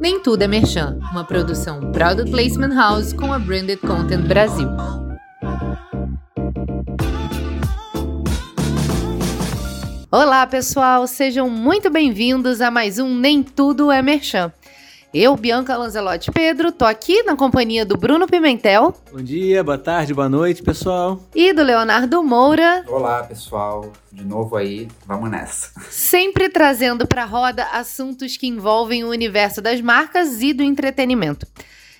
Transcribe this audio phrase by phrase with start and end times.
[0.00, 4.68] Nem Tudo é Merchan, uma produção Product Placement House com a Branded Content Brasil.
[10.08, 14.52] Olá, pessoal, sejam muito bem-vindos a mais um Nem Tudo é Merchan.
[15.12, 18.94] Eu, Bianca Lanzelotti Pedro, tô aqui na companhia do Bruno Pimentel.
[19.10, 21.18] Bom dia, boa tarde, boa noite, pessoal.
[21.34, 22.84] E do Leonardo Moura.
[22.86, 23.90] Olá, pessoal.
[24.12, 25.72] De novo aí, vamos nessa.
[25.88, 31.46] Sempre trazendo para a roda assuntos que envolvem o universo das marcas e do entretenimento.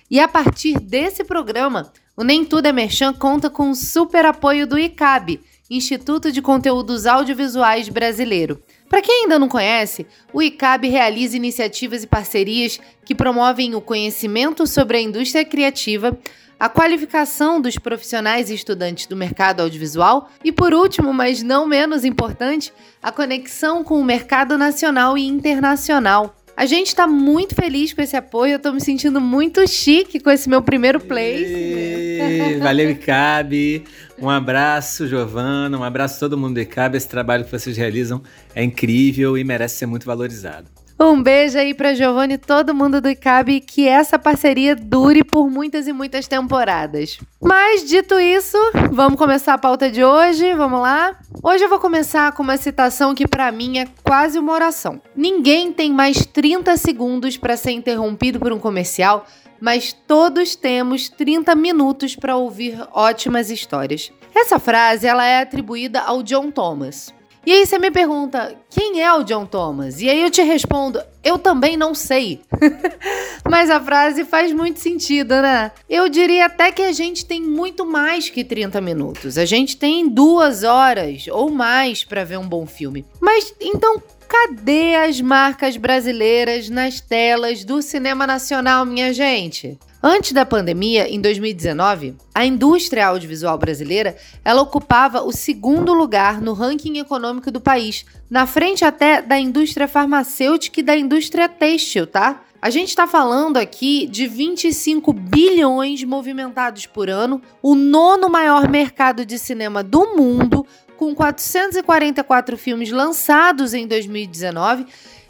[0.09, 4.67] E a partir desse programa, o Nem Tudo é Merchan conta com o super apoio
[4.67, 8.61] do ICAB, Instituto de Conteúdos Audiovisuais Brasileiro.
[8.89, 14.65] Para quem ainda não conhece, o ICAB realiza iniciativas e parcerias que promovem o conhecimento
[14.65, 16.17] sobre a indústria criativa,
[16.59, 22.03] a qualificação dos profissionais e estudantes do mercado audiovisual e, por último, mas não menos
[22.03, 26.35] importante, a conexão com o mercado nacional e internacional.
[26.59, 30.29] A gente está muito feliz com esse apoio, eu estou me sentindo muito chique com
[30.29, 32.59] esse meu primeiro place.
[32.61, 33.85] Valeu, ICAB.
[34.21, 35.77] Um abraço, Giovana.
[35.77, 36.97] Um abraço a todo mundo do ICAB.
[36.97, 38.21] Esse trabalho que vocês realizam
[38.53, 40.78] é incrível e merece ser muito valorizado.
[41.01, 45.23] Um beijo aí para Giovanni e todo mundo do ICAB e que essa parceria dure
[45.23, 47.17] por muitas e muitas temporadas.
[47.41, 48.57] Mas dito isso,
[48.91, 51.17] vamos começar a pauta de hoje, vamos lá?
[51.41, 55.01] Hoje eu vou começar com uma citação que para mim é quase uma oração.
[55.15, 59.25] Ninguém tem mais 30 segundos para ser interrompido por um comercial,
[59.61, 64.11] mas todos temos 30 minutos para ouvir ótimas histórias.
[64.35, 67.17] Essa frase ela é atribuída ao John Thomas.
[67.49, 69.99] E aí você me pergunta, quem é o John Thomas?
[70.01, 72.41] E aí eu te respondo, eu também não sei.
[73.43, 75.71] Mas a frase faz muito sentido, né?
[75.89, 79.35] Eu diria até que a gente tem muito mais que 30 minutos.
[79.35, 83.03] A gente tem duas horas ou mais para ver um bom filme.
[83.19, 89.75] Mas então cadê as marcas brasileiras nas telas do cinema nacional, minha gente?
[90.01, 96.53] Antes da pandemia, em 2019, a indústria audiovisual brasileira ela ocupava o segundo lugar no
[96.53, 102.41] ranking econômico do país, na frente até da indústria farmacêutica e da indústria têxtil, tá?
[102.61, 109.25] A gente está falando aqui de 25 bilhões movimentados por ano, o nono maior mercado
[109.25, 110.65] de cinema do mundo,
[110.95, 114.85] com 444 filmes lançados em 2019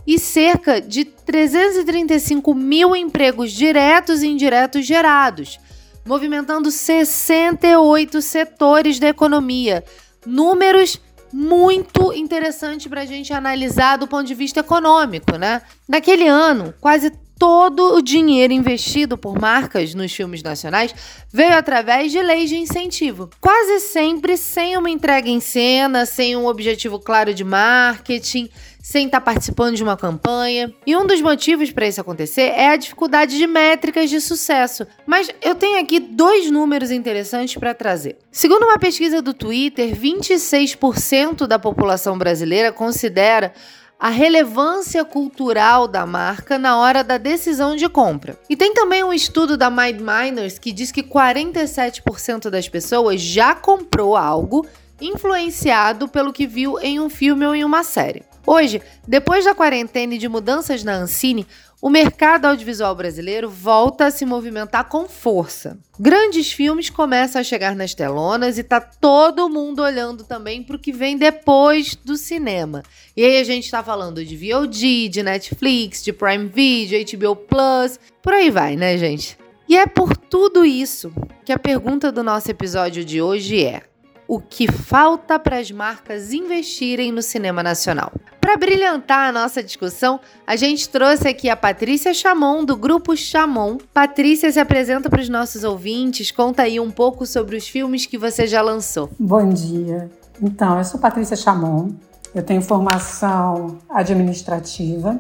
[0.10, 5.60] e cerca de 335 mil empregos diretos e indiretos gerados,
[6.04, 9.84] movimentando 68 setores da economia.
[10.26, 11.00] Números
[11.32, 15.62] muito interessantes para a gente analisar do ponto de vista econômico, né?
[15.88, 20.94] Naquele ano, quase todo o dinheiro investido por marcas nos filmes nacionais
[21.32, 23.30] veio através de leis de incentivo.
[23.40, 28.50] Quase sempre sem uma entrega em cena, sem um objetivo claro de marketing,
[28.82, 30.74] sem estar participando de uma campanha.
[30.86, 34.88] E um dos motivos para isso acontecer é a dificuldade de métricas de sucesso.
[35.06, 38.18] Mas eu tenho aqui dois números interessantes para trazer.
[38.32, 43.54] Segundo uma pesquisa do Twitter, 26% da população brasileira considera
[44.00, 48.40] a relevância cultural da marca na hora da decisão de compra.
[48.50, 54.16] E tem também um estudo da MindMiners que diz que 47% das pessoas já comprou
[54.16, 54.66] algo
[55.02, 58.24] influenciado pelo que viu em um filme ou em uma série.
[58.46, 61.46] Hoje, depois da quarentena e de mudanças na Ancine,
[61.82, 65.78] o mercado audiovisual brasileiro volta a se movimentar com força.
[65.98, 70.80] Grandes filmes começam a chegar nas telonas e tá todo mundo olhando também para o
[70.80, 72.84] que vem depois do cinema.
[73.16, 78.00] E aí a gente está falando de VOD, de Netflix, de Prime Video, HBO Plus,
[78.22, 79.38] por aí vai, né, gente?
[79.68, 81.14] E é por tudo isso
[81.46, 83.84] que a pergunta do nosso episódio de hoje é:
[84.30, 88.12] o que falta para as marcas investirem no cinema nacional.
[88.40, 93.80] Para brilhantar a nossa discussão, a gente trouxe aqui a Patrícia Chamon, do grupo Chamon.
[93.92, 98.20] Patrícia se apresenta para os nossos ouvintes, conta aí um pouco sobre os filmes que
[98.20, 99.10] você já lançou.
[99.20, 100.12] Bom dia.
[100.40, 101.90] Então, eu sou Patrícia Chamon,
[102.36, 105.20] eu tenho formação administrativa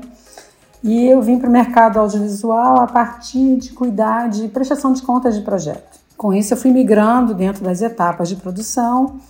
[0.84, 5.36] e eu vim para o mercado audiovisual a partir de cuidar de prestação de contas
[5.36, 5.89] de projeto.
[6.20, 9.22] Com isso, eu fui migrando dentro das etapas de produção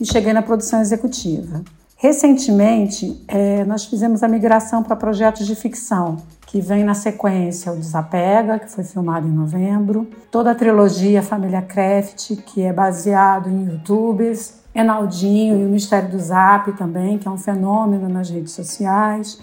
[0.00, 1.60] e cheguei na produção executiva.
[1.98, 6.16] Recentemente, é, nós fizemos a migração para projetos de ficção,
[6.46, 11.60] que vem na sequência o Desapega, que foi filmado em novembro, toda a trilogia Família
[11.60, 17.30] Craft, que é baseado em youtubers, Enaldinho e o Mistério do Zap também, que é
[17.30, 19.38] um fenômeno nas redes sociais,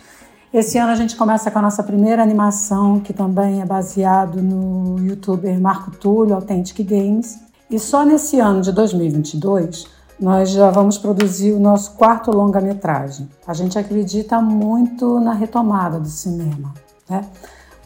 [0.54, 4.98] esse ano a gente começa com a nossa primeira animação, que também é baseado no
[5.00, 7.40] youtuber Marco Túlio, Authentic Games.
[7.70, 9.86] E só nesse ano de 2022
[10.20, 13.30] nós já vamos produzir o nosso quarto longa-metragem.
[13.46, 16.74] A gente acredita muito na retomada do cinema.
[17.08, 17.24] Né?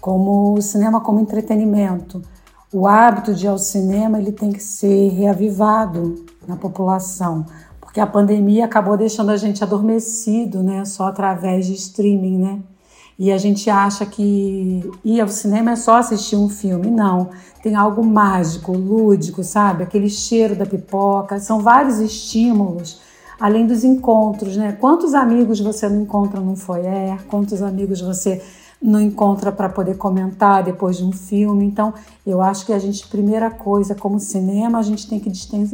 [0.01, 2.21] como o cinema como entretenimento.
[2.73, 7.45] O hábito de ir ao cinema ele tem que ser reavivado na população,
[7.91, 12.59] porque a pandemia acabou deixando a gente adormecido, né, só através de streaming, né?
[13.19, 16.89] E a gente acha que ir ao cinema é só assistir um filme.
[16.89, 19.83] Não, tem algo mágico, lúdico, sabe?
[19.83, 21.37] Aquele cheiro da pipoca.
[21.37, 23.01] São vários estímulos,
[23.37, 24.77] além dos encontros, né?
[24.79, 27.21] Quantos amigos você não encontra num foyer?
[27.27, 28.41] Quantos amigos você
[28.81, 31.65] não encontra para poder comentar depois de um filme.
[31.65, 31.93] Então,
[32.25, 35.29] eu acho que a gente, primeira coisa, como cinema, a gente tem que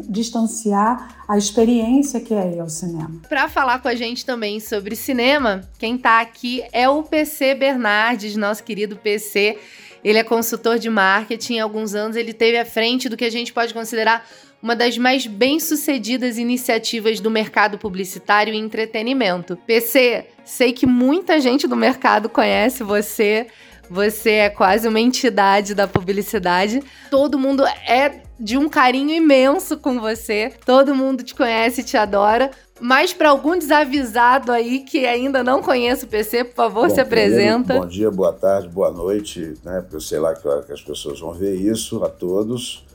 [0.10, 3.22] distanciar a experiência que é ir ao cinema.
[3.30, 8.36] Para falar com a gente também sobre cinema, quem está aqui é o PC Bernardes,
[8.36, 9.58] nosso querido PC.
[10.04, 13.32] Ele é consultor de marketing há alguns anos, ele teve à frente do que a
[13.32, 14.26] gente pode considerar
[14.62, 19.58] uma das mais bem-sucedidas iniciativas do mercado publicitário e entretenimento.
[19.68, 23.48] PC, sei que muita gente do mercado conhece você.
[23.90, 26.84] Você é quase uma entidade da publicidade.
[27.10, 30.54] Todo mundo é de um carinho imenso com você.
[30.66, 32.52] Todo mundo te conhece e te adora.
[32.80, 37.00] Mas para algum desavisado aí que ainda não conhece o PC, por favor, bom, se
[37.00, 37.76] apresenta.
[37.80, 39.82] Bom dia, boa tarde, boa noite, né?
[39.82, 42.86] Porque eu sei lá que hora que as pessoas vão ver isso, a todos,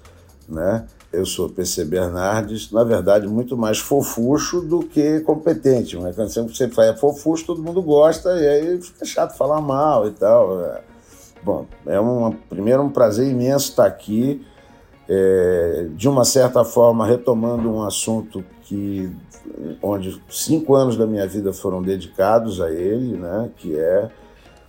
[0.48, 0.86] né?
[1.12, 5.96] Eu sou PC Bernardes, na verdade, muito mais fofucho do que competente.
[5.98, 10.08] Mas quando você fala é fofucho, todo mundo gosta e aí fica chato falar mal
[10.08, 10.64] e tal.
[10.64, 10.80] É.
[11.42, 14.46] Bom, é uma, primeiro um prazer imenso estar aqui,
[15.08, 19.12] é, de uma certa forma retomando um assunto que
[19.82, 24.08] onde cinco anos da minha vida foram dedicados a ele, né, que é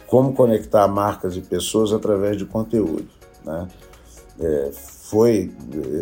[0.08, 3.08] como conectar marcas e pessoas através de conteúdo,
[3.46, 3.68] né.
[4.40, 4.72] É,
[5.14, 5.52] foi,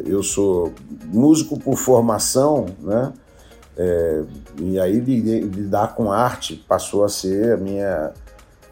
[0.06, 0.72] eu sou
[1.08, 3.12] músico por formação, né?
[3.76, 4.24] É,
[4.58, 8.12] e aí lidar com arte passou a ser a minha,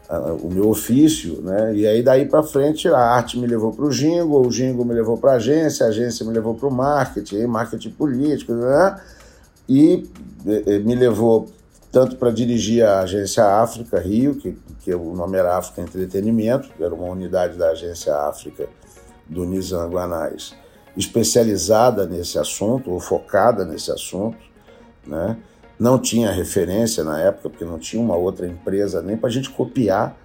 [0.08, 1.74] a, o meu ofício, né?
[1.74, 4.94] E aí daí para frente a arte me levou para o jingle, o jingle me
[4.94, 8.98] levou para a agência, a agência me levou para o marketing, marketing político, né?
[9.68, 10.08] E
[10.86, 11.50] me levou
[11.92, 16.94] tanto para dirigir a agência África Rio, que, que o nome era África Entretenimento, era
[16.94, 18.66] uma unidade da agência África
[19.30, 20.54] do Nizam Guanais,
[20.96, 24.36] especializada nesse assunto, ou focada nesse assunto,
[25.06, 25.36] né?
[25.78, 29.48] não tinha referência na época, porque não tinha uma outra empresa nem para a gente
[29.48, 30.16] copiar,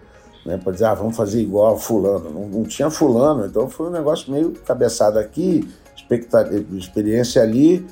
[0.45, 0.57] né?
[0.57, 2.29] para dizer, ah, vamos fazer igual a fulano.
[2.31, 5.69] Não, não, tinha fulano, então foi um negócio meio cabeçado aqui,
[6.73, 7.85] experiência ali,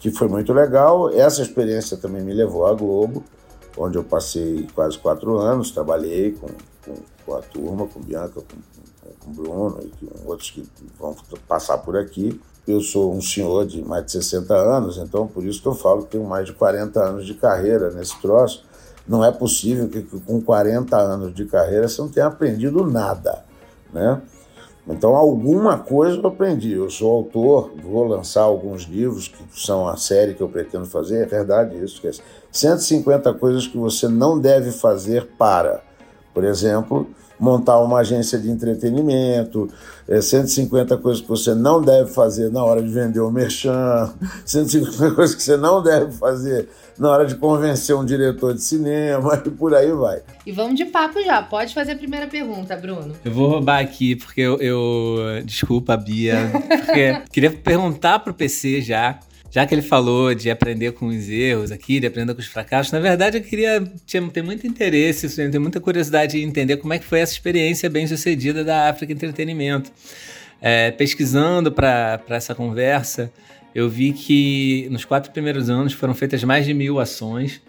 [0.00, 1.10] que foi muito legal.
[1.10, 3.24] Essa experiência também me levou à Globo,
[3.78, 6.48] onde eu passei quase quatro anos, trabalhei com,
[6.84, 6.94] com,
[7.24, 8.80] com a turma, com Bianca, com
[9.20, 10.66] com Bruno e com outros que
[10.98, 11.14] vão
[11.46, 12.40] passar por aqui.
[12.66, 16.02] Eu sou um senhor de mais de 60 anos, então por isso que eu falo
[16.04, 18.64] que tenho mais de 40 anos de carreira nesse troço.
[19.08, 23.44] Não é possível que com 40 anos de carreira você não tenha aprendido nada,
[23.92, 24.22] né?
[24.88, 26.72] Então, alguma coisa eu aprendi.
[26.72, 31.22] Eu sou autor, vou lançar alguns livros que são a série que eu pretendo fazer.
[31.22, 32.00] É verdade isso.
[32.00, 32.12] Que é
[32.50, 35.82] 150 coisas que você não deve fazer para.
[36.32, 37.08] Por exemplo,
[37.40, 39.68] montar uma agência de entretenimento,
[40.06, 44.12] é, 150 coisas que você não deve fazer na hora de vender o merchan,
[44.44, 46.68] 150 coisas que você não deve fazer
[46.98, 50.20] na hora de convencer um diretor de cinema e por aí vai.
[50.44, 51.42] E vamos de papo já.
[51.42, 53.14] Pode fazer a primeira pergunta, Bruno.
[53.24, 56.50] Eu vou roubar aqui porque eu, eu desculpa, Bia,
[56.84, 59.18] porque queria perguntar pro PC já
[59.50, 62.92] já que ele falou de aprender com os erros aqui, de aprender com os fracassos,
[62.92, 67.04] na verdade eu queria ter muito interesse, ter muita curiosidade em entender como é que
[67.04, 69.90] foi essa experiência bem sucedida da África Entretenimento.
[70.62, 73.32] É, pesquisando para essa conversa,
[73.74, 77.60] eu vi que nos quatro primeiros anos foram feitas mais de mil ações.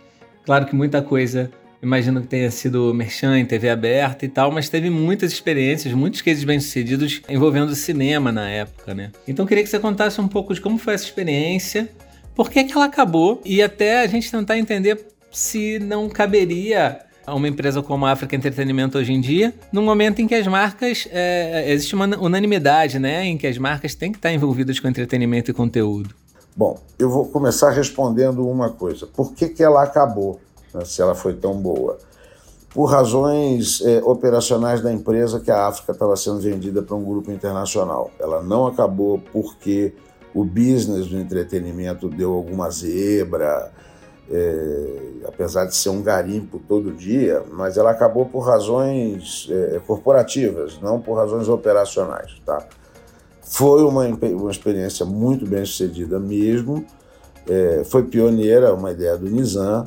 [0.45, 4.69] Claro que muita coisa imagino que tenha sido merchan em TV aberta e tal, mas
[4.69, 9.11] teve muitas experiências, muitos cases bem-sucedidos envolvendo cinema na época, né?
[9.27, 11.89] Então queria que você contasse um pouco de como foi essa experiência,
[12.35, 17.35] por que, que ela acabou e até a gente tentar entender se não caberia a
[17.35, 21.07] uma empresa como a África Entretenimento hoje em dia, num momento em que as marcas.
[21.11, 23.25] É, existe uma unanimidade, né?
[23.25, 26.13] Em que as marcas têm que estar envolvidas com entretenimento e conteúdo.
[26.55, 29.07] Bom, eu vou começar respondendo uma coisa.
[29.07, 30.41] Por que, que ela acabou?
[30.73, 31.97] Né, se ela foi tão boa.
[32.73, 37.31] Por razões é, operacionais da empresa, que a África estava sendo vendida para um grupo
[37.31, 38.11] internacional.
[38.17, 39.93] Ela não acabou porque
[40.33, 43.71] o business do entretenimento deu alguma zebra,
[44.31, 44.87] é,
[45.27, 51.01] apesar de ser um garimpo todo dia, mas ela acabou por razões é, corporativas, não
[51.01, 52.41] por razões operacionais.
[52.45, 52.65] Tá?
[53.41, 56.85] Foi uma, uma experiência muito bem sucedida mesmo,
[57.47, 59.85] é, foi pioneira, uma ideia do Nizam,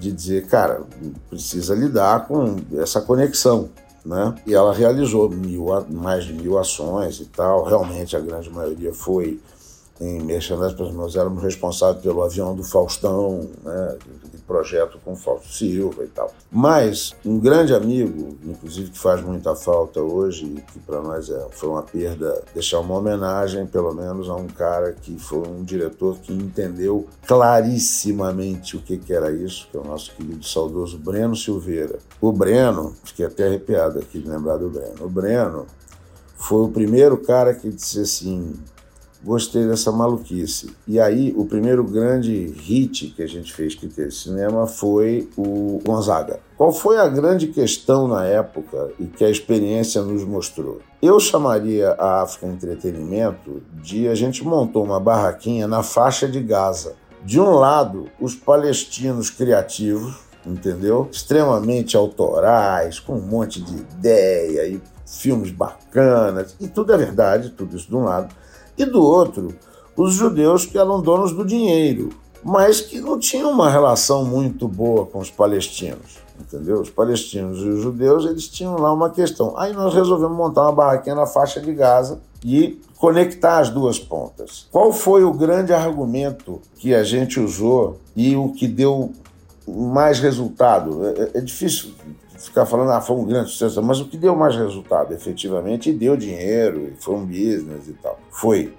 [0.00, 0.80] de dizer, cara,
[1.28, 3.68] precisa lidar com essa conexão.
[4.04, 4.34] né?
[4.46, 7.64] E ela realizou mil, mais de mil ações e tal.
[7.64, 9.38] Realmente a grande maioria foi
[10.00, 13.98] em merchandising, nós éramos responsáveis pelo avião do Faustão, né,
[14.32, 16.32] de projeto com o Fausto Silva e tal.
[16.50, 21.68] Mas um grande amigo, inclusive que faz muita falta hoje que para nós é, foi
[21.68, 26.32] uma perda, deixar uma homenagem pelo menos a um cara que foi um diretor que
[26.32, 31.98] entendeu clarissimamente o que, que era isso, que é o nosso querido saudoso Breno Silveira.
[32.20, 35.66] O Breno, fiquei até arrepiado aqui de lembrar do Breno, o Breno
[36.40, 38.54] foi o primeiro cara que disse assim:
[39.22, 40.74] gostei dessa maluquice.
[40.86, 45.80] E aí, o primeiro grande hit que a gente fez que teve cinema foi o
[45.84, 46.40] Gonzaga.
[46.56, 50.80] Qual foi a grande questão na época e que a experiência nos mostrou?
[51.00, 56.94] Eu chamaria a África Entretenimento de a gente montou uma barraquinha na faixa de Gaza.
[57.24, 61.08] De um lado, os palestinos criativos, entendeu?
[61.12, 67.76] Extremamente autorais, com um monte de ideia e filmes bacanas, e tudo é verdade, tudo
[67.76, 68.34] isso de um lado
[68.82, 69.54] e do outro,
[69.96, 72.10] os judeus que eram donos do dinheiro,
[72.42, 76.18] mas que não tinham uma relação muito boa com os palestinos.
[76.40, 76.80] Entendeu?
[76.80, 79.58] Os palestinos e os judeus, eles tinham lá uma questão.
[79.58, 84.66] Aí nós resolvemos montar uma barraquinha na faixa de Gaza e conectar as duas pontas.
[84.72, 89.12] Qual foi o grande argumento que a gente usou e o que deu
[89.68, 91.06] mais resultado?
[91.06, 91.90] É, é, é difícil
[92.40, 95.92] ficar falando, ah, foi um grande sucesso, mas o que deu mais resultado, efetivamente, e
[95.92, 98.74] deu dinheiro, e foi um business e tal, foi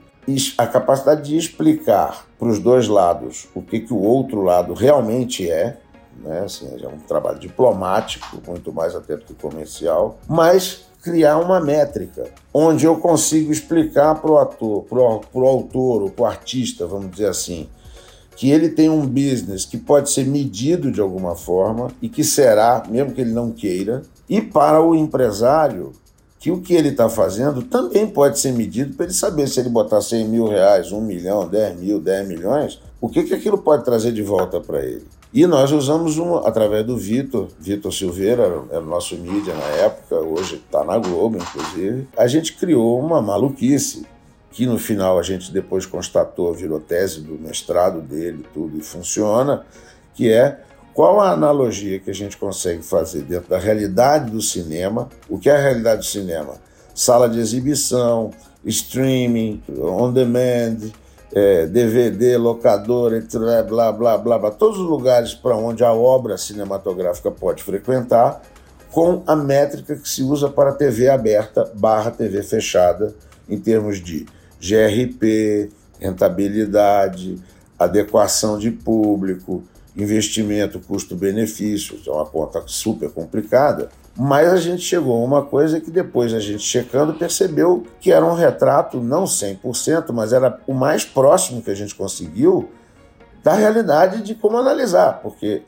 [0.57, 5.49] a capacidade de explicar para os dois lados o que, que o outro lado realmente
[5.49, 5.77] é,
[6.23, 6.41] né?
[6.45, 12.29] assim, é um trabalho diplomático, muito mais até do que comercial, mas criar uma métrica
[12.53, 17.27] onde eu consigo explicar para o ator, para o autor para o artista, vamos dizer
[17.27, 17.67] assim,
[18.35, 22.83] que ele tem um business que pode ser medido de alguma forma e que será,
[22.89, 25.91] mesmo que ele não queira, e para o empresário,
[26.39, 29.69] que o que ele está fazendo também pode ser medido para ele saber se ele
[29.69, 33.85] botar 100 mil reais, 1 milhão, 10 mil, 10 milhões, o que, que aquilo pode
[33.85, 35.05] trazer de volta para ele.
[35.33, 40.15] E nós usamos um, através do Vitor, Vitor Silveira, era o nosso mídia na época,
[40.15, 42.07] hoje está na Globo, inclusive.
[42.17, 44.05] A gente criou uma maluquice
[44.51, 49.65] que no final a gente depois constatou, virou tese do mestrado dele, tudo, e funciona,
[50.13, 50.59] que é
[50.93, 55.07] qual a analogia que a gente consegue fazer dentro da realidade do cinema?
[55.29, 56.55] O que é a realidade do cinema?
[56.93, 58.31] Sala de exibição,
[58.65, 60.91] streaming, on demand,
[61.33, 63.23] é, DVD, locadora,
[63.67, 68.41] blá, blá, blá, blá, todos os lugares para onde a obra cinematográfica pode frequentar,
[68.91, 73.15] com a métrica que se usa para TV aberta barra TV fechada,
[73.47, 74.25] em termos de
[74.61, 77.41] GRP, rentabilidade,
[77.77, 79.63] adequação de público,
[79.97, 83.89] investimento, custo-benefício, é uma conta super complicada.
[84.15, 88.25] Mas a gente chegou a uma coisa que depois a gente checando percebeu que era
[88.25, 92.69] um retrato, não 100%, mas era o mais próximo que a gente conseguiu
[93.43, 95.63] da realidade de como analisar, porque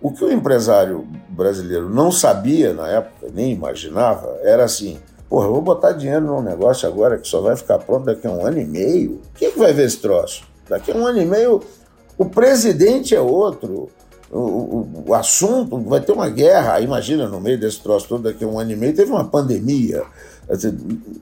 [0.00, 5.52] o que o empresário brasileiro não sabia na época, nem imaginava, era assim: Porra, eu
[5.52, 8.58] vou botar dinheiro num negócio agora que só vai ficar pronto daqui a um ano
[8.58, 9.20] e meio.
[9.34, 10.44] Quem é que vai ver esse troço?
[10.68, 11.62] Daqui a um ano e meio,
[12.16, 13.90] o presidente é outro.
[14.30, 16.80] O, o, o, assunto vai ter uma guerra.
[16.80, 20.02] Imagina, no meio desse troço todo, daqui a um ano e meio, teve uma pandemia.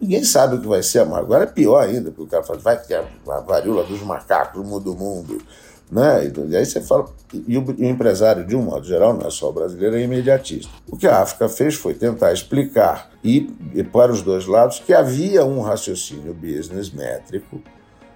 [0.01, 2.77] ninguém sabe o que vai ser, agora é pior ainda, porque o cara fala, vai
[2.77, 5.39] a, a varíola dos macacos muda o mundo.
[5.91, 6.33] Né?
[6.49, 7.07] E aí você fala,
[7.47, 10.71] e o, empresário, de um modo geral, não é só brasileiro, é imediatista.
[10.91, 14.93] O que a África fez foi tentar explicar, e, e para os dois lados, que
[14.93, 17.63] havia um raciocínio business métrico,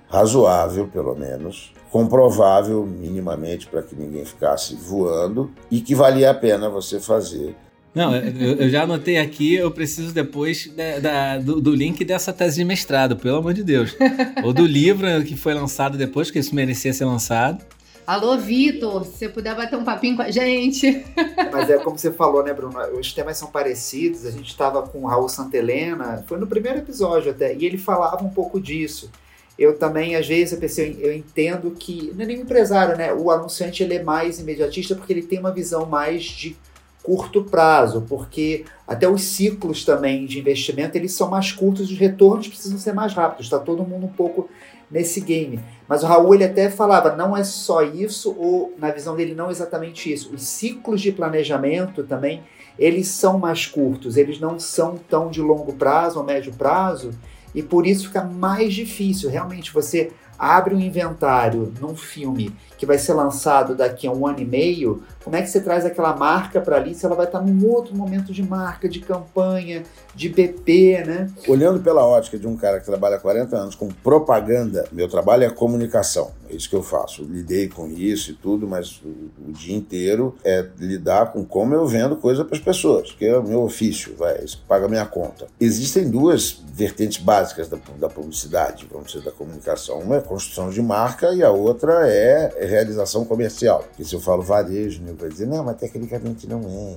[0.09, 6.69] razoável pelo menos, comprovável minimamente para que ninguém ficasse voando, e que valia a pena
[6.69, 7.57] você fazer
[7.95, 12.33] não, eu, eu, já anotei aqui, eu preciso depois da, da, do, do, link dessa
[12.33, 13.97] tese de mestrado, pelo amor de Deus.
[14.45, 17.65] Ou do livro que foi lançado depois, que isso merecia ser lançado.
[18.07, 21.05] Alô, Vitor, se você puder bater um papinho com a gente.
[21.53, 22.77] Mas é como você falou, né, Bruno?
[22.99, 24.27] Os temas são parecidos.
[24.27, 28.25] A gente estava com o Raul Santelena, foi no primeiro episódio até, e ele falava
[28.25, 29.11] um pouco disso.
[29.57, 33.13] Eu também, às vezes, eu, pensei, eu entendo que, não é nem empresário, né?
[33.13, 36.57] O anunciante ele é mais imediatista porque ele tem uma visão mais de
[37.03, 42.49] curto prazo, porque até os ciclos também de investimento eles são mais curtos, os retornos
[42.49, 43.47] precisam ser mais rápidos.
[43.47, 44.49] Está todo mundo um pouco
[44.91, 45.61] nesse game.
[45.89, 49.51] Mas o Raul ele até falava, não é só isso, ou na visão dele não
[49.51, 50.35] exatamente isso.
[50.35, 52.43] Os ciclos de planejamento também
[52.79, 57.11] eles são mais curtos, eles não são tão de longo prazo ou médio prazo,
[57.55, 62.97] e por isso fica mais difícil realmente você abre um inventário num filme que vai
[62.97, 66.61] ser lançado daqui a um ano e meio, como é que você traz aquela marca
[66.61, 69.83] para ali se ela vai estar num outro momento de marca, de campanha,
[70.15, 71.31] de BP, né?
[71.47, 75.51] Olhando pela ótica de um cara que trabalha 40 anos com propaganda, meu trabalho é
[75.51, 77.23] comunicação, é isso que eu faço.
[77.23, 81.87] Lidei com isso e tudo, mas o, o dia inteiro é lidar com como eu
[81.87, 85.47] vendo coisa para as pessoas, que é o meu ofício, vai, isso paga minha conta.
[85.61, 89.99] Existem duas vertentes básicas da, da publicidade, vamos dizer, da comunicação.
[89.99, 93.85] Uma é construção de marca e a outra é realização comercial.
[93.89, 96.97] Porque se eu falo varejo, né, vai dizer, não, mas tecnicamente não é.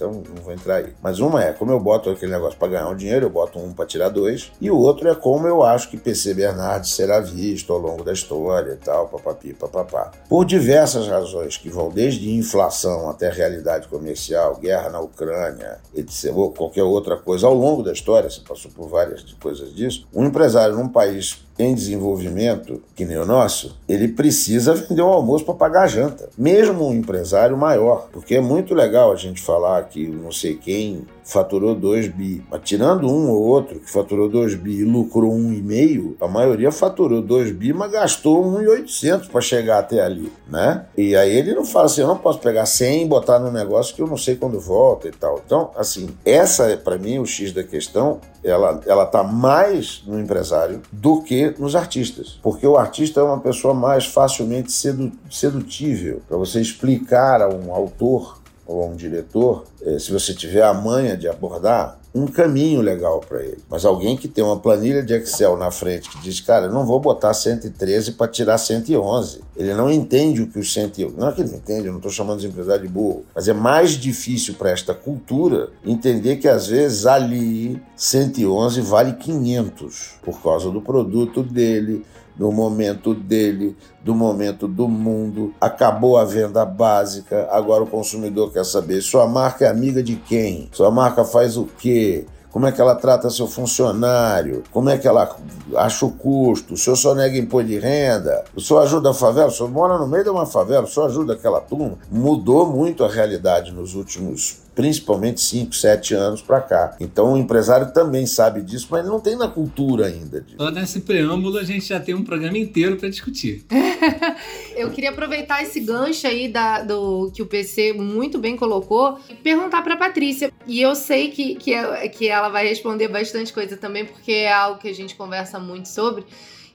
[0.00, 0.94] Então não vou entrar aí.
[1.02, 3.70] Mas uma é, como eu boto aquele negócio para ganhar um dinheiro, eu boto um
[3.74, 4.50] para tirar dois.
[4.58, 8.14] E o outro é como eu acho que PC Bernardes será visto ao longo da
[8.14, 10.10] história e tal, papapi, papapá.
[10.26, 16.50] Por diversas razões, que vão desde inflação até realidade comercial, guerra na Ucrânia, etc., ou
[16.50, 20.08] qualquer outra coisa ao longo da história, você passou por várias coisas disso.
[20.14, 25.44] Um empresário num país em desenvolvimento, que nem o nosso, ele precisa vender um almoço
[25.44, 26.30] para pagar a janta.
[26.36, 28.08] Mesmo um empresário maior.
[28.12, 32.42] Porque é muito legal a gente falar que não sei quem faturou 2 bi.
[32.50, 37.22] Mas tirando um ou outro que faturou 2 bi e lucrou 1,5, a maioria faturou
[37.22, 40.86] 2 bi, mas gastou 1,800 para chegar até ali, né?
[40.96, 43.94] E aí ele não fala assim, eu não posso pegar 100 e botar no negócio
[43.94, 45.40] que eu não sei quando volta e tal.
[45.44, 50.18] Então, assim, essa é para mim o X da questão, ela, ela tá mais no
[50.18, 52.38] empresário do que nos artistas.
[52.42, 56.22] Porque o artista é uma pessoa mais facilmente sedu sedutível.
[56.28, 58.39] Para você explicar a um autor
[58.70, 63.20] ou a um diretor, eh, se você tiver a manha de abordar, um caminho legal
[63.20, 63.58] para ele.
[63.68, 66.84] Mas alguém que tem uma planilha de Excel na frente que diz, cara, eu não
[66.84, 69.40] vou botar 113 para tirar 111.
[69.56, 71.16] Ele não entende o que o 111.
[71.16, 73.24] Não é que ele não entende, eu não estou chamando de empresário de burro.
[73.34, 80.14] Mas é mais difícil para esta cultura entender que às vezes ali 111 vale 500
[80.22, 82.04] por causa do produto dele,
[82.36, 85.54] do momento dele, do momento do mundo.
[85.60, 90.68] Acabou a venda básica, agora o consumidor quer saber: sua marca é amiga de quem?
[90.72, 92.26] Sua marca faz o quê?
[92.50, 94.64] Como é que ela trata seu funcionário?
[94.72, 95.36] Como é que ela
[95.76, 96.74] acha o custo?
[96.74, 98.44] O senhor só nega imposto de renda?
[98.56, 99.46] O senhor ajuda a favela?
[99.46, 100.84] O senhor mora no meio de uma favela?
[100.84, 101.96] O senhor ajuda aquela turma?
[102.10, 106.96] Mudou muito a realidade nos últimos principalmente 5, 7 anos para cá.
[106.98, 110.40] Então o empresário também sabe disso, mas não tem na cultura ainda.
[110.40, 110.56] Disso.
[110.58, 113.66] Só nesse preâmbulo a gente já tem um programa inteiro para discutir.
[114.74, 119.34] Eu queria aproveitar esse gancho aí da, do que o PC muito bem colocou e
[119.34, 120.50] perguntar para Patrícia.
[120.66, 121.74] E eu sei que, que,
[122.10, 125.90] que ela vai responder bastante coisa também, porque é algo que a gente conversa muito
[125.90, 126.24] sobre.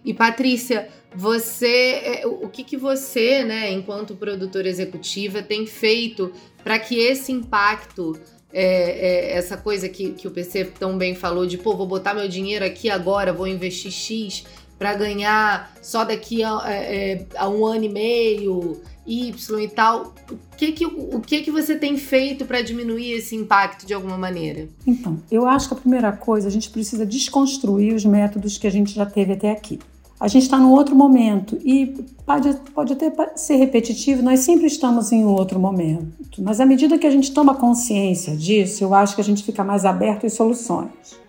[0.05, 6.31] E Patrícia, você, é, o que, que você, né, enquanto produtora executiva, tem feito
[6.63, 8.15] para que esse impacto,
[8.53, 12.13] é, é, essa coisa que, que o PC tão bem falou, de pô, vou botar
[12.13, 14.45] meu dinheiro aqui agora, vou investir X
[14.77, 20.13] para ganhar só daqui a, é, é, a, um ano e meio, Y e tal.
[20.29, 24.17] O que que, o que, que você tem feito para diminuir esse impacto de alguma
[24.17, 24.67] maneira?
[24.85, 28.71] Então, eu acho que a primeira coisa, a gente precisa desconstruir os métodos que a
[28.71, 29.79] gente já teve até aqui
[30.19, 31.87] a gente está num outro momento e
[32.25, 37.05] pode, pode até ser repetitivo, nós sempre estamos em outro momento, mas à medida que
[37.05, 41.19] a gente toma consciência disso, eu acho que a gente fica mais aberto às soluções.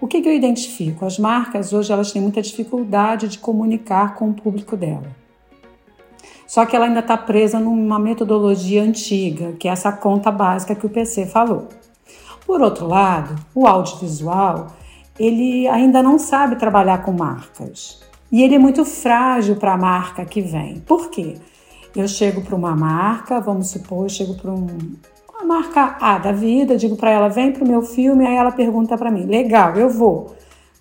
[0.00, 1.04] O que, que eu identifico?
[1.04, 5.14] As marcas hoje elas têm muita dificuldade de comunicar com o público dela.
[6.46, 10.86] Só que ela ainda está presa numa metodologia antiga, que é essa conta básica que
[10.86, 11.68] o PC falou.
[12.46, 14.68] Por outro lado, o audiovisual
[15.18, 18.00] ele ainda não sabe trabalhar com marcas.
[18.30, 20.80] E ele é muito frágil para a marca que vem.
[20.80, 21.36] Por quê?
[21.94, 24.66] Eu chego para uma marca, vamos supor, eu chego para um,
[25.28, 28.52] uma marca A da vida, digo para ela, vem para o meu filme, aí ela
[28.52, 30.36] pergunta para mim, legal, eu vou.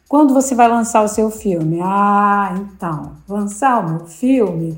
[0.08, 1.80] Quando você vai lançar o seu filme?
[1.82, 4.78] Ah, então, lançar o meu filme?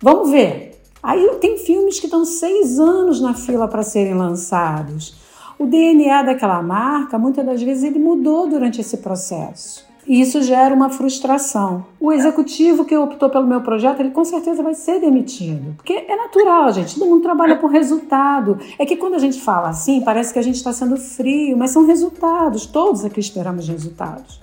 [0.00, 0.80] Vamos ver.
[1.02, 5.17] Aí tem filmes que estão seis anos na fila para serem lançados.
[5.58, 9.88] O DNA daquela marca, muitas das vezes, ele mudou durante esse processo.
[10.06, 11.84] E isso gera uma frustração.
[12.00, 15.74] O executivo que optou pelo meu projeto, ele com certeza vai ser demitido.
[15.76, 16.94] Porque é natural, gente.
[16.98, 18.58] Todo mundo trabalha por resultado.
[18.78, 21.72] É que quando a gente fala assim, parece que a gente está sendo frio, mas
[21.72, 22.64] são resultados.
[22.64, 24.40] Todos aqui esperamos resultados.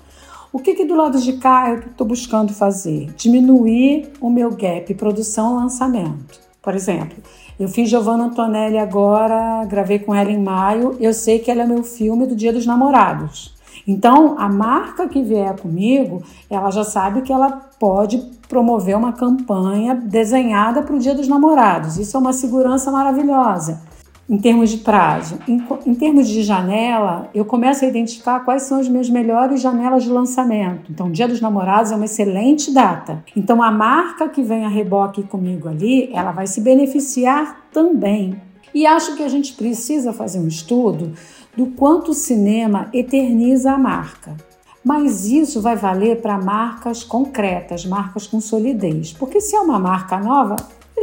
[0.54, 3.12] O que, que do lado de cá eu estou buscando fazer?
[3.17, 6.39] Diminuir o meu gap produção-lançamento.
[6.62, 7.17] Por exemplo,
[7.59, 10.97] eu fiz Giovanna Antonelli agora, gravei com ela em maio.
[10.99, 13.55] Eu sei que ela é meu filme do Dia dos Namorados.
[13.87, 18.17] Então, a marca que vier comigo, ela já sabe que ela pode
[18.49, 21.97] promover uma campanha desenhada para o Dia dos Namorados.
[21.97, 23.81] Isso é uma segurança maravilhosa.
[24.27, 25.38] Em termos de prazo.
[25.47, 30.03] Em, em, termos de janela, eu começo a identificar quais são as minhas melhores janelas
[30.03, 30.91] de lançamento.
[30.91, 33.23] Então, Dia dos Namorados é uma excelente data.
[33.35, 38.41] Então, a marca que vem a reboque comigo ali, ela vai se beneficiar também.
[38.73, 41.13] E acho que a gente precisa fazer um estudo
[41.55, 44.35] do quanto o cinema eterniza a marca.
[44.83, 49.13] Mas isso vai valer para marcas concretas, marcas com solidez.
[49.13, 50.55] Porque se é uma marca nova,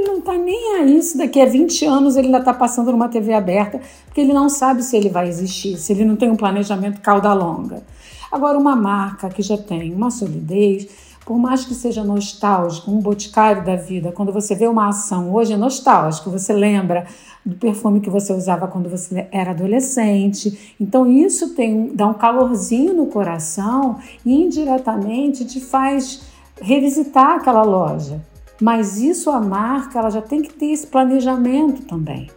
[0.03, 3.09] ele não está nem aí se daqui a 20 anos ele ainda está passando numa
[3.09, 6.37] TV aberta, porque ele não sabe se ele vai existir, se ele não tem um
[6.37, 7.83] planejamento cauda longa.
[8.31, 10.89] Agora, uma marca que já tem uma solidez,
[11.25, 15.53] por mais que seja nostálgico, um boticário da vida, quando você vê uma ação hoje
[15.53, 17.07] é nostálgico, você lembra
[17.45, 20.75] do perfume que você usava quando você era adolescente.
[20.81, 26.23] Então isso tem dá um calorzinho no coração e indiretamente te faz
[26.61, 28.32] revisitar aquela loja.
[28.63, 32.31] Mas isso a marca ela já tem que ter esse planejamento também.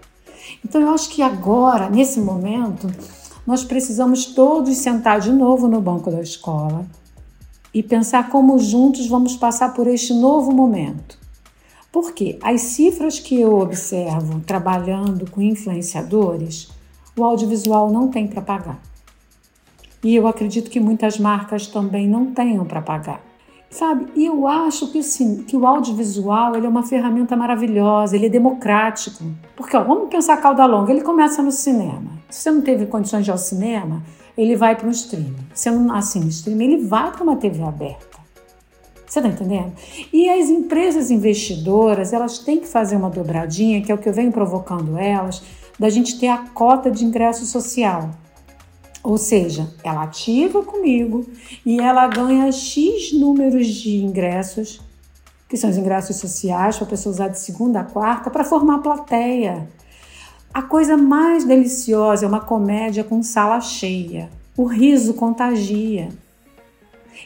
[0.66, 2.92] Então eu acho que agora, nesse momento,
[3.46, 6.84] nós precisamos todos sentar de novo no banco da escola
[7.72, 11.20] e pensar como juntos vamos passar por este novo momento.
[11.92, 16.70] Porque as cifras que eu observo trabalhando com influenciadores,
[17.16, 18.82] o audiovisual não tem para pagar.
[20.04, 23.35] E eu acredito que muitas marcas também não tenham para pagar.
[23.76, 24.08] Sabe?
[24.16, 28.30] E eu acho que, sim, que o audiovisual ele é uma ferramenta maravilhosa, ele é
[28.30, 29.22] democrático.
[29.54, 32.10] Porque ó, vamos pensar a cauda longa, ele começa no cinema.
[32.30, 34.02] Se você não teve condições de ir ao cinema,
[34.38, 35.36] ele vai para um streaming.
[35.54, 38.18] Se não assina no streaming, ele vai para uma TV aberta.
[39.06, 39.74] Você está entendendo?
[40.14, 44.14] E as empresas investidoras, elas têm que fazer uma dobradinha, que é o que eu
[44.14, 45.44] venho provocando elas,
[45.78, 48.10] da gente ter a cota de ingresso social.
[49.06, 51.28] Ou seja, ela ativa comigo
[51.64, 54.82] e ela ganha X números de ingressos,
[55.48, 58.80] que são os ingressos sociais, para a pessoa usar de segunda a quarta, para formar
[58.80, 59.70] plateia.
[60.52, 64.28] A coisa mais deliciosa é uma comédia com sala cheia.
[64.58, 66.10] O riso contagia.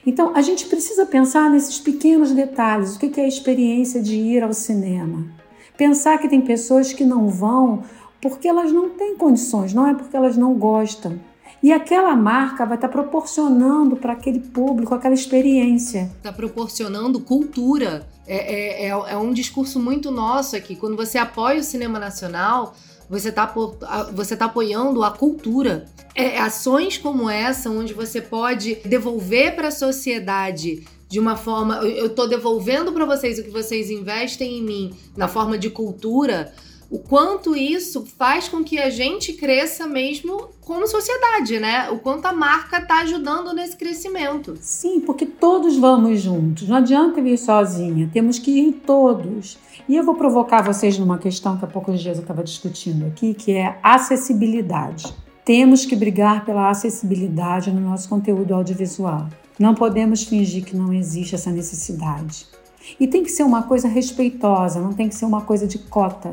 [0.06, 2.98] Então, a gente precisa pensar nesses pequenos detalhes.
[2.98, 5.26] O que é a experiência de ir ao cinema?
[5.78, 7.84] Pensar que tem pessoas que não vão
[8.22, 11.29] porque elas não têm condições, não é porque elas não gostam.
[11.62, 16.10] E aquela marca vai estar proporcionando para aquele público aquela experiência.
[16.18, 18.08] Está proporcionando cultura.
[18.26, 20.76] É, é, é, é um discurso muito nosso aqui.
[20.76, 22.76] Quando você apoia o cinema nacional,
[23.10, 23.46] você está
[24.14, 25.86] você tá apoiando a cultura.
[26.16, 31.78] É, ações como essa, onde você pode devolver para a sociedade de uma forma.
[31.78, 36.54] Eu estou devolvendo para vocês o que vocês investem em mim na forma de cultura
[36.92, 41.90] o quanto isso faz com que a gente cresça mesmo como sociedade, né?
[41.92, 44.58] O quanto a marca está ajudando nesse crescimento.
[44.60, 46.68] Sim, porque todos vamos juntos.
[46.68, 49.58] Não adianta vir sozinha, temos que ir todos.
[49.88, 53.36] E eu vou provocar vocês numa questão que há poucos dias eu estava discutindo aqui,
[53.36, 55.14] que é acessibilidade.
[55.46, 59.28] Temos que brigar pela acessibilidade no nosso conteúdo audiovisual.
[59.60, 62.48] Não podemos fingir que não existe essa necessidade.
[63.00, 66.32] E tem que ser uma coisa respeitosa, não tem que ser uma coisa de cota.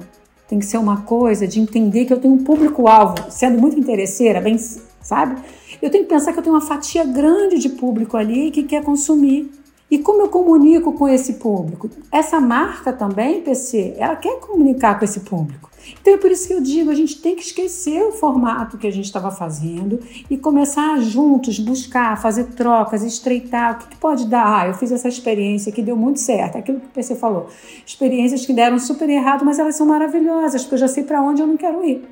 [0.49, 4.41] Tem que ser uma coisa de entender que eu tenho um público-alvo, sendo muito interesseira,
[4.41, 4.57] bem,
[5.03, 5.41] sabe?
[5.83, 8.83] Eu tenho que pensar que eu tenho uma fatia grande de público ali que quer
[8.83, 9.51] consumir.
[9.89, 11.89] E como eu comunico com esse público?
[12.11, 15.71] Essa marca também, PC, ela quer comunicar com esse público.
[16.01, 18.89] Então é por isso que eu digo, a gente tem que esquecer o formato que
[18.89, 23.75] a gente estava fazendo e começar juntos, buscar, fazer trocas, estreitar.
[23.75, 24.63] O que, que pode dar?
[24.63, 26.59] Ah, eu fiz essa experiência que deu muito certo.
[26.59, 27.49] Aquilo que o PC falou.
[27.87, 31.41] Experiências que deram super errado, mas elas são maravilhosas, porque eu já sei para onde
[31.41, 32.05] eu não quero ir.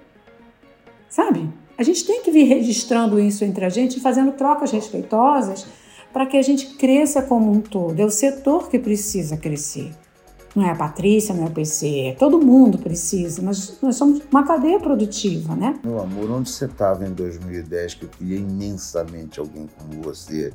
[1.08, 1.48] Sabe?
[1.76, 5.66] A gente tem que vir registrando isso entre a gente, fazendo trocas respeitosas
[6.14, 7.98] para que a gente cresça como um todo.
[7.98, 9.90] É o setor que precisa crescer.
[10.55, 13.42] Não é a Patrícia, não é o PC, é todo mundo precisa.
[13.42, 15.77] Nós, nós somos uma cadeia produtiva, né?
[15.83, 20.53] Meu amor, onde você estava em 2010 que eu queria imensamente alguém como você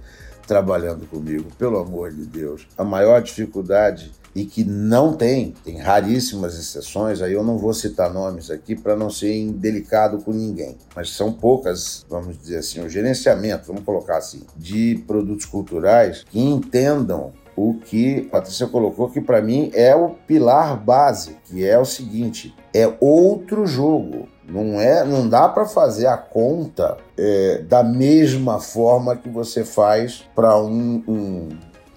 [0.48, 1.50] trabalhando comigo?
[1.58, 2.65] Pelo amor de Deus.
[2.78, 8.13] A maior dificuldade e que não tem, tem raríssimas exceções, aí eu não vou citar
[8.13, 12.89] nomes aqui para não ser indelicado com ninguém, mas são poucas, vamos dizer assim, o
[12.89, 19.20] gerenciamento, vamos colocar assim, de produtos culturais que entendam o que a Patrícia colocou que
[19.20, 24.30] para mim é o pilar base, que é o seguinte, é outro jogo.
[24.48, 30.24] Não é, não dá para fazer a conta é, da mesma forma que você faz
[30.34, 31.50] para um, um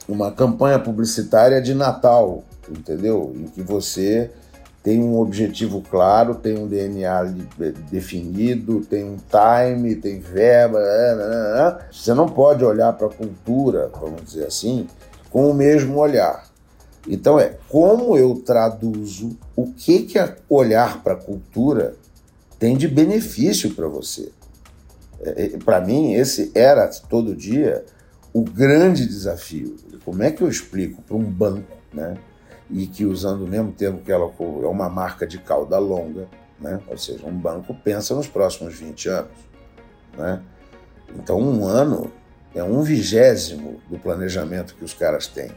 [0.08, 3.32] uma campanha publicitária de Natal, entendeu?
[3.36, 4.30] Em que você
[4.82, 7.34] tem um objetivo claro, tem um DNA
[7.90, 10.80] definido, tem um time, tem verba.
[10.80, 14.88] Né, né, né, você não pode olhar para a cultura, vamos dizer assim,
[15.30, 16.50] com o mesmo olhar.
[17.06, 21.94] Então é como eu traduzo o que, que olhar para a cultura
[22.58, 24.30] tem de benefício para você.
[25.20, 27.84] É, é para mim, esse era todo dia
[28.32, 29.76] o grande desafio.
[30.04, 32.16] Como é que eu explico para um banco, né?
[32.70, 36.26] E que usando o mesmo termo que ela é uma marca de cauda longa,
[36.58, 36.80] né?
[36.88, 39.32] Ou seja, um banco pensa nos próximos 20 anos,
[40.16, 40.40] né?
[41.14, 42.10] Então, um ano
[42.54, 45.50] é um vigésimo do planejamento que os caras têm.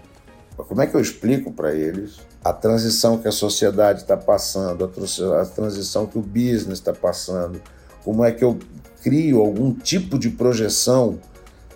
[0.57, 5.45] Como é que eu explico para eles a transição que a sociedade está passando, a
[5.45, 7.61] transição que o business está passando?
[8.03, 8.57] Como é que eu
[9.01, 11.19] crio algum tipo de projeção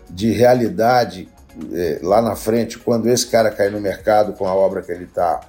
[0.10, 1.30] de realidade
[1.72, 5.06] é, lá na frente, quando esse cara cair no mercado com a obra que ele
[5.06, 5.42] está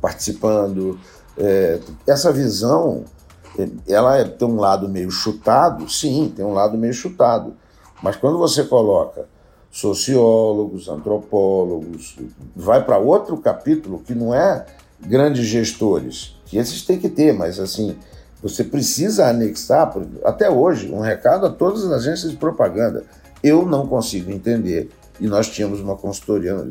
[0.00, 0.98] participando?
[1.38, 3.04] É, essa visão,
[3.88, 7.54] ela é, tem um lado meio chutado, sim, tem um lado meio chutado.
[8.02, 9.26] Mas quando você coloca
[9.70, 12.16] sociólogos, antropólogos,
[12.54, 14.64] vai para outro capítulo que não é
[15.00, 17.96] grandes gestores, que esses tem que ter, mas assim,
[18.42, 23.04] você precisa anexar, até hoje, um recado a todas as agências de propaganda.
[23.46, 24.88] Eu não consigo entender,
[25.20, 26.66] e nós tínhamos uma consultoria,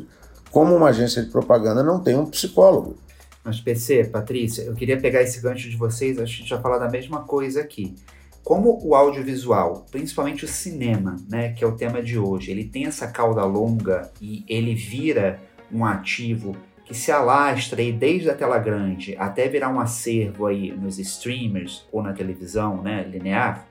[0.52, 2.98] como uma agência de propaganda não tem um psicólogo.
[3.46, 6.90] Mas, PC, Patrícia, eu queria pegar esse gancho de vocês, a gente já falar da
[6.90, 7.96] mesma coisa aqui.
[8.44, 12.88] Como o audiovisual, principalmente o cinema, né, que é o tema de hoje, ele tem
[12.88, 15.40] essa cauda longa e ele vira
[15.72, 20.74] um ativo que se alastra aí desde a tela grande até virar um acervo aí
[20.74, 23.66] nos streamers ou na televisão, né, linear.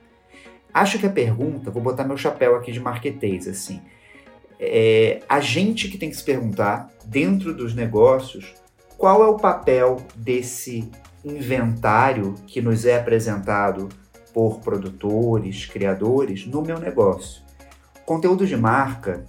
[0.75, 3.81] Acho que a pergunta, vou botar meu chapéu aqui de marquetês assim,
[4.59, 8.53] é a gente que tem que se perguntar dentro dos negócios
[8.97, 10.91] qual é o papel desse
[11.23, 13.87] inventário que nos é apresentado
[14.33, 17.41] por produtores, criadores no meu negócio.
[18.05, 19.23] Conteúdo de marca,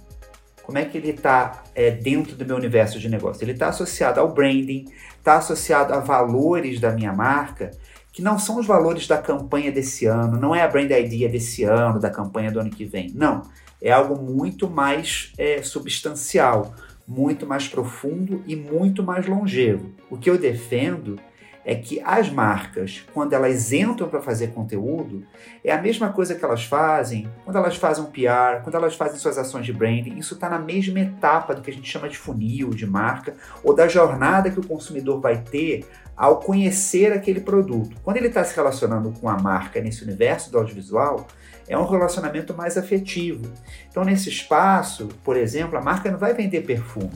[0.63, 3.41] como é que ele está é, dentro do meu universo de negócio?
[3.41, 7.71] Ele está associado ao branding, está associado a valores da minha marca,
[8.17, 11.63] que não são os valores da campanha desse ano, não é a brand idea desse
[11.63, 13.11] ano, da campanha do ano que vem.
[13.13, 13.43] Não.
[13.79, 16.73] É algo muito mais é, substancial,
[17.07, 19.91] muito mais profundo e muito mais longevo.
[20.09, 21.19] O que eu defendo
[21.67, 25.27] é que as marcas, quando elas entram para fazer conteúdo,
[25.61, 29.19] é a mesma coisa que elas fazem quando elas fazem um PR, quando elas fazem
[29.19, 30.17] suas ações de branding.
[30.17, 33.75] Isso está na mesma etapa do que a gente chama de funil, de marca, ou
[33.75, 37.97] da jornada que o consumidor vai ter ao conhecer aquele produto.
[38.01, 41.27] Quando ele está se relacionando com a marca nesse universo do audiovisual,
[41.67, 43.45] é um relacionamento mais afetivo.
[43.89, 47.11] Então, nesse espaço, por exemplo, a marca não vai vender perfume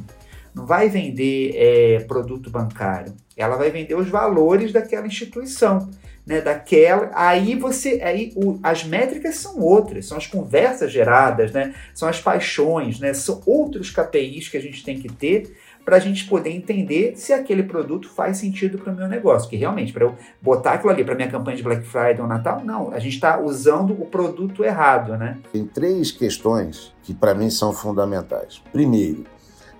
[0.53, 5.89] não vai vender é, produto bancário, ela vai vender os valores daquela instituição,
[6.25, 6.41] né?
[6.41, 11.73] Daquela, aí você, aí o, as métricas são outras, são as conversas geradas, né?
[11.93, 13.13] São as paixões, né?
[13.13, 17.33] São outros KPIs que a gente tem que ter para a gente poder entender se
[17.33, 19.49] aquele produto faz sentido para o meu negócio.
[19.49, 22.63] Que realmente, para eu botar aquilo ali para minha campanha de Black Friday ou Natal,
[22.63, 25.39] não, a gente está usando o produto errado, né?
[25.51, 28.61] Tem três questões que para mim são fundamentais.
[28.71, 29.25] Primeiro,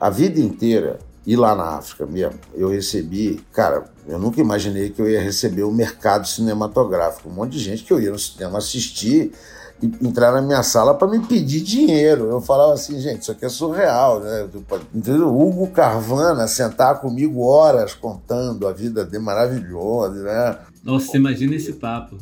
[0.01, 4.99] a vida inteira, e lá na África mesmo, eu recebi, cara, eu nunca imaginei que
[4.99, 7.29] eu ia receber o mercado cinematográfico.
[7.29, 9.31] Um monte de gente que eu ia no cinema assistir
[9.79, 12.25] e entrar na minha sala para me pedir dinheiro.
[12.25, 14.47] Eu falava assim, gente, isso aqui é surreal, né?
[14.91, 15.27] Entendeu?
[15.27, 20.57] Hugo Carvana sentar comigo horas contando a vida dele maravilhosa, né?
[20.83, 22.17] Nossa, imagina esse papo.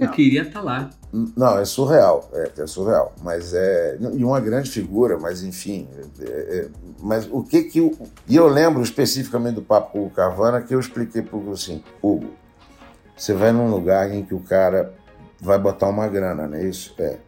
[0.00, 0.90] Eu queria estar tá lá.
[1.12, 3.12] Não, é surreal, é, é, surreal.
[3.22, 3.98] Mas é.
[4.14, 5.88] E uma grande figura, mas enfim.
[6.20, 6.68] É, é,
[7.00, 7.78] mas o que que.
[7.80, 11.52] Eu, e eu lembro especificamente do papo com o Carvana que eu expliquei para o
[11.52, 12.30] assim: Hugo,
[13.16, 14.94] você vai num lugar em que o cara
[15.40, 16.94] vai botar uma grana, não é isso?
[16.98, 17.18] É.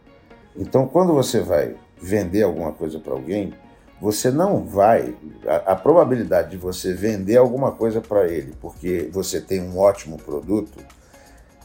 [0.55, 3.53] Então, quando você vai vender alguma coisa para alguém,
[4.01, 5.15] você não vai.
[5.45, 10.17] A, a, probabilidade de você vender alguma coisa para ele porque você tem um ótimo
[10.17, 10.79] produto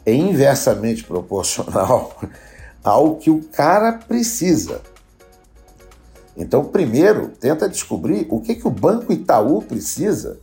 [0.04, 2.20] é inversamente proporcional
[2.84, 4.82] ao que o cara precisa.
[6.36, 10.38] Então, primeiro, tenta descobrir o que, que o Banco Itaú precisa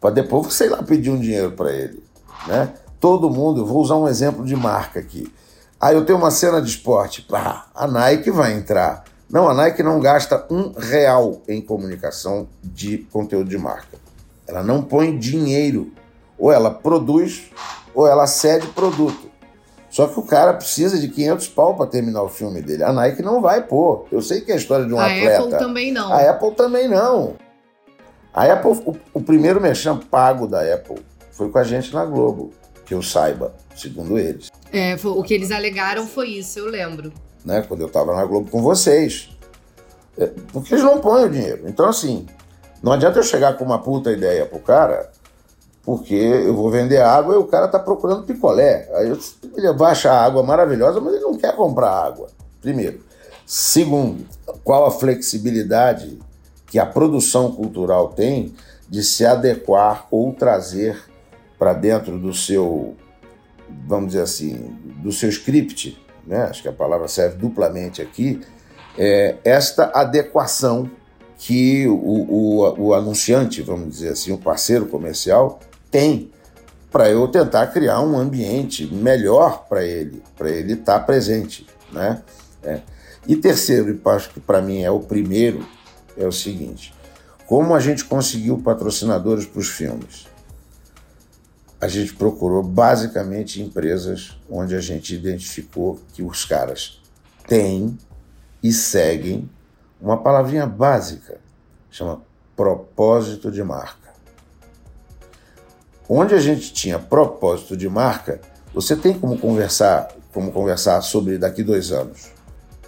[0.00, 2.02] para depois, sei lá, pedir um dinheiro para ele.
[2.48, 2.74] Né?
[2.98, 5.32] Todo mundo, vou usar um exemplo de marca aqui.
[5.80, 7.24] Ah, eu tenho uma cena de esporte.
[7.32, 9.04] Ah, a Nike vai entrar.
[9.32, 13.96] Não, a Nike não gasta um real em comunicação de conteúdo de marca.
[14.46, 15.90] Ela não põe dinheiro.
[16.38, 17.50] Ou ela produz,
[17.94, 19.30] ou ela cede produto.
[19.88, 22.84] Só que o cara precisa de 500 pau para terminar o filme dele.
[22.84, 24.06] A Nike não vai pôr.
[24.12, 25.30] Eu sei que é a história de um a atleta.
[25.30, 26.12] A Apple também não.
[26.12, 27.36] A Apple também não.
[28.34, 32.52] A Apple, o, o primeiro mexão pago da Apple foi com a gente na Globo,
[32.84, 34.50] que eu saiba, segundo eles.
[34.70, 37.12] É, o que eles alegaram foi isso, eu lembro
[37.44, 39.30] né, quando eu estava na Globo com vocês.
[40.16, 41.68] É, porque eles não põem o dinheiro.
[41.68, 42.26] Então, assim,
[42.82, 45.10] não adianta eu chegar com uma puta ideia pro cara
[45.84, 48.88] porque eu vou vender água e o cara está procurando picolé.
[48.94, 49.18] Aí eu,
[49.56, 52.28] ele vai achar a água maravilhosa, mas ele não quer comprar água.
[52.60, 53.00] Primeiro.
[53.44, 54.24] Segundo,
[54.62, 56.18] qual a flexibilidade
[56.66, 58.54] que a produção cultural tem
[58.88, 61.02] de se adequar ou trazer
[61.58, 62.96] para dentro do seu,
[63.86, 66.44] vamos dizer assim, do seu script, né?
[66.44, 68.40] acho que a palavra serve duplamente aqui,
[68.96, 70.90] é esta adequação
[71.38, 75.58] que o, o, o anunciante, vamos dizer assim, o parceiro comercial,
[75.90, 76.30] tem
[76.90, 82.22] para eu tentar criar um ambiente melhor para ele, para ele estar tá presente, né?
[82.62, 82.80] É.
[83.26, 85.66] E terceiro, e acho que para mim é o primeiro,
[86.16, 86.94] é o seguinte:
[87.46, 90.26] como a gente conseguiu patrocinadores para os filmes?
[91.82, 97.02] A gente procurou basicamente empresas onde a gente identificou que os caras
[97.48, 97.98] têm
[98.62, 99.50] e seguem
[100.00, 101.40] uma palavrinha básica,
[101.90, 102.22] chama
[102.54, 104.12] propósito de marca.
[106.08, 108.40] Onde a gente tinha propósito de marca,
[108.72, 112.28] você tem como conversar, como conversar sobre daqui dois anos.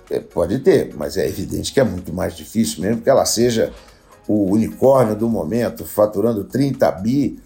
[0.09, 3.73] É, pode ter, mas é evidente que é muito mais difícil, mesmo que ela seja
[4.29, 7.43] o unicórnio do momento, faturando 30 bi.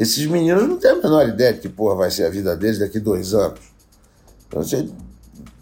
[0.00, 2.78] Esses meninos não têm a menor ideia de que porra vai ser a vida deles
[2.78, 3.60] daqui dois anos.
[4.48, 4.88] Então, você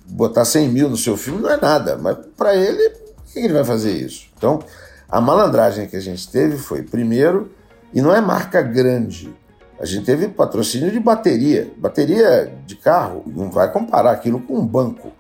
[0.07, 3.53] botar 100 mil no seu filme não é nada, mas para ele, por que ele
[3.53, 4.29] vai fazer isso?
[4.37, 4.61] Então,
[5.09, 7.51] a malandragem que a gente teve foi, primeiro,
[7.93, 9.35] e não é marca grande,
[9.81, 11.73] a gente teve patrocínio de bateria.
[11.77, 15.11] Bateria de carro, não vai comparar aquilo com um banco.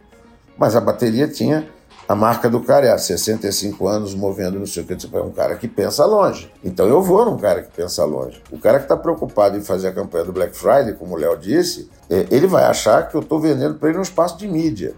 [0.57, 1.68] Mas a bateria tinha
[2.09, 4.94] a marca do cara, é há 65 anos movendo não sei o que.
[4.94, 6.51] É um cara que pensa longe.
[6.64, 8.42] Então eu vou num cara que pensa longe.
[8.51, 11.37] O cara que está preocupado em fazer a campanha do Black Friday, como o Léo
[11.37, 14.94] disse, é, ele vai achar que eu estou vendendo para ele um espaço de mídia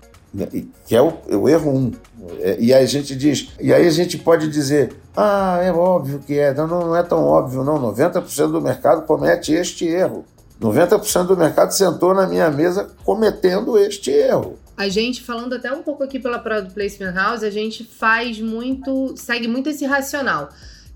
[0.87, 1.93] que é o, o erro um.
[2.41, 6.21] É, e aí a gente diz, e aí a gente pode dizer, ah, é óbvio
[6.21, 6.55] que é.
[6.55, 7.81] Não, não é tão óbvio, não.
[7.93, 10.25] 90% do mercado comete este erro.
[10.61, 14.59] 90% do mercado sentou na minha mesa cometendo este erro.
[14.81, 19.15] A gente, falando até um pouco aqui pela Product Placement House, a gente faz muito,
[19.15, 20.49] segue muito esse racional.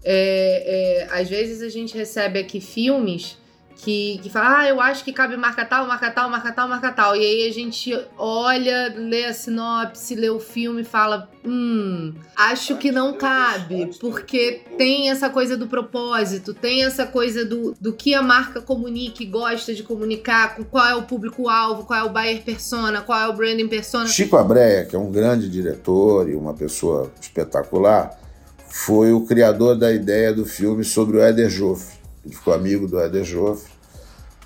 [0.02, 3.36] É, é, às vezes a gente recebe aqui filmes
[3.84, 6.90] que, que fala, ah, eu acho que cabe marca tal, marca tal, marca tal, marca
[6.90, 7.14] tal.
[7.14, 12.78] E aí a gente olha, lê a sinopse, lê o filme e fala, hum, acho
[12.78, 18.14] que não cabe, porque tem essa coisa do propósito, tem essa coisa do, do que
[18.14, 22.42] a marca comunica e gosta de comunicar, qual é o público-alvo, qual é o buyer
[22.42, 24.06] persona, qual é o branding persona.
[24.06, 28.18] Chico Abreia, que é um grande diretor e uma pessoa espetacular,
[28.66, 32.98] foi o criador da ideia do filme sobre o Éder Joffre ele ficou amigo do
[32.98, 33.70] Éder Joffre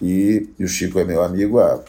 [0.00, 1.80] e, e, o Chico é meu amigo há,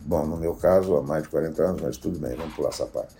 [0.00, 2.86] bom, no meu caso, há mais de 40 anos, mas tudo bem, vamos pular essa
[2.86, 3.14] parte.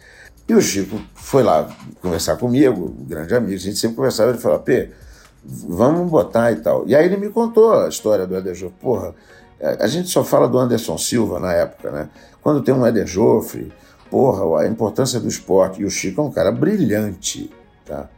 [0.49, 1.69] E o Chico foi lá
[2.01, 4.91] conversar comigo, grande amigo, a gente sempre conversava, ele falou, Pê,
[5.45, 6.87] vamos botar e tal.
[6.87, 8.79] E aí ele me contou a história do Éder Joffre.
[8.81, 9.15] Porra,
[9.61, 12.09] a gente só fala do Anderson Silva na época, né?
[12.43, 13.73] Quando tem um Éder Joffre,
[14.11, 15.83] porra, a importância do esporte.
[15.83, 17.51] E o Chico é um cara brilhante,
[17.85, 18.09] tá?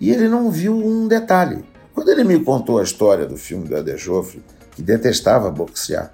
[0.00, 1.64] E ele não viu um detalhe.
[1.94, 6.12] Quando ele me contou a história do filme do Eder Joffre, que detestava boxear,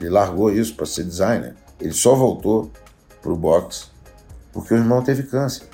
[0.00, 1.54] ele largou isso para ser designer.
[1.80, 2.70] Ele só voltou
[3.22, 3.86] para o boxe
[4.52, 5.64] porque o irmão teve câncer.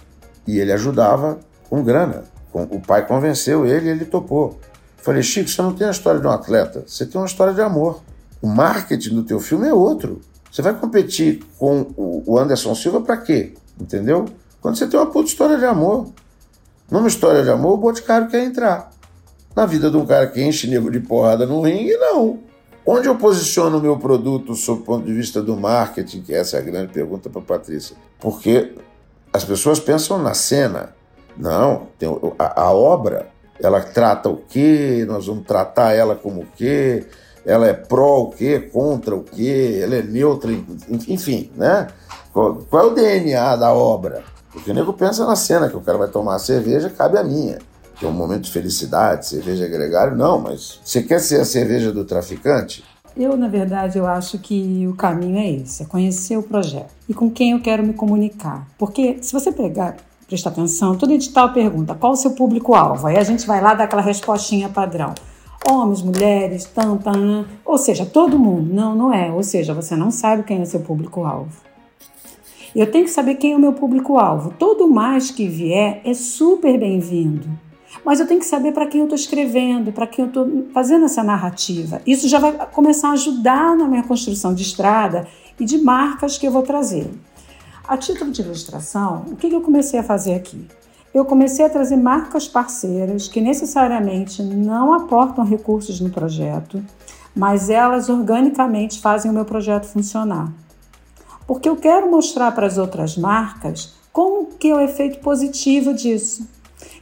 [0.46, 2.24] E ele ajudava com grana.
[2.52, 4.58] O pai convenceu ele e ele topou.
[4.96, 7.60] Falei, Chico, você não tem a história de um atleta, você tem uma história de
[7.60, 8.02] amor.
[8.40, 10.20] O marketing do teu filme é outro.
[10.50, 13.54] Você vai competir com o Anderson Silva para quê?
[13.78, 14.24] Entendeu?
[14.60, 16.08] Quando você tem uma puta história de amor.
[16.90, 18.90] Numa história de amor, o Boticário quer entrar.
[19.56, 22.40] Na vida de um cara que enche nego de porrada no ringue, não.
[22.84, 26.58] Onde eu posiciono o meu produto sob o ponto de vista do marketing, que essa
[26.58, 27.96] é a grande pergunta para Patrícia.
[28.20, 28.74] Porque
[29.32, 30.94] as pessoas pensam na cena.
[31.38, 32.06] Não, tem
[32.38, 35.06] a, a, obra, ela trata o quê?
[35.08, 37.06] Nós vamos tratar ela como o quê?
[37.44, 38.60] Ela é pró o quê?
[38.60, 39.80] Contra o quê?
[39.82, 40.52] Ela é neutra,
[41.08, 41.86] enfim, né?
[42.30, 44.22] Qual, qual é o DNA da obra?
[44.52, 47.24] Porque o nego pensa na cena, que o cara vai tomar a cerveja, cabe a
[47.24, 47.58] minha
[47.98, 51.90] que é um momento de felicidade, cerveja gregário, não, mas você quer ser a cerveja
[51.90, 52.84] do traficante?
[53.16, 57.14] Eu, na verdade, eu acho que o caminho é esse, é conhecer o projeto e
[57.14, 58.68] com quem eu quero me comunicar.
[58.76, 59.96] Porque se você pegar,
[60.28, 63.84] prestar atenção, todo edital pergunta qual o seu público-alvo, aí a gente vai lá dar
[63.84, 65.14] aquela respostinha padrão.
[65.66, 67.00] Homens, mulheres, tam,
[67.64, 68.72] ou seja, todo mundo.
[68.72, 69.32] Não, não é.
[69.32, 71.50] Ou seja, você não sabe quem é o seu público-alvo.
[72.74, 74.52] Eu tenho que saber quem é o meu público-alvo.
[74.58, 77.65] Todo mais que vier é super bem-vindo
[78.04, 81.04] mas eu tenho que saber para quem eu estou escrevendo, para quem eu estou fazendo
[81.04, 82.00] essa narrativa.
[82.06, 85.26] Isso já vai começar a ajudar na minha construção de estrada
[85.58, 87.10] e de marcas que eu vou trazer.
[87.86, 90.66] A título de ilustração, o que eu comecei a fazer aqui?
[91.18, 96.84] eu comecei a trazer marcas parceiras que necessariamente não aportam recursos no projeto,
[97.34, 100.52] mas elas organicamente fazem o meu projeto funcionar.
[101.46, 106.46] Porque eu quero mostrar para as outras marcas como que é o efeito positivo disso.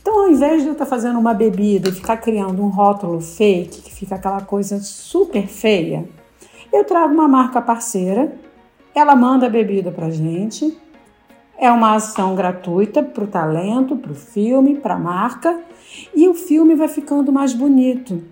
[0.05, 3.81] Então, ao invés de eu estar fazendo uma bebida e ficar criando um rótulo fake,
[3.81, 6.07] que fica aquela coisa super feia,
[6.71, 8.37] eu trago uma marca parceira,
[8.95, 10.79] ela manda a bebida para gente,
[11.57, 15.59] é uma ação gratuita para o talento, para o filme, para a marca,
[16.15, 18.23] e o filme vai ficando mais bonito.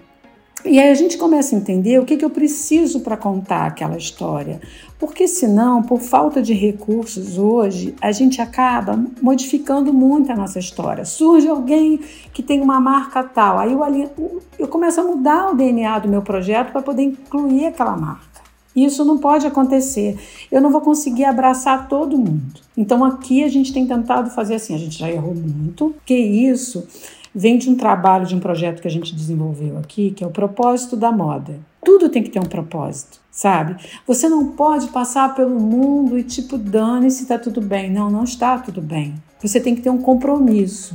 [0.65, 3.97] E aí a gente começa a entender o que, que eu preciso para contar aquela
[3.97, 4.61] história.
[4.97, 11.05] Porque senão, por falta de recursos hoje, a gente acaba modificando muito a nossa história.
[11.05, 11.99] Surge alguém
[12.33, 16.23] que tem uma marca tal, aí eu, eu começo a mudar o DNA do meu
[16.23, 18.33] projeto para poder incluir aquela marca.
[18.75, 20.17] Isso não pode acontecer.
[20.51, 22.61] Eu não vou conseguir abraçar todo mundo.
[22.77, 26.87] Então aqui a gente tem tentado fazer assim, a gente já errou muito, que isso
[27.35, 30.30] vem de um trabalho, de um projeto que a gente desenvolveu aqui, que é o
[30.30, 31.59] propósito da moda.
[31.85, 33.76] Tudo tem que ter um propósito, sabe?
[34.07, 37.91] Você não pode passar pelo mundo e tipo, dane-se, tá tudo bem.
[37.91, 39.14] Não, não está tudo bem.
[39.41, 40.95] Você tem que ter um compromisso.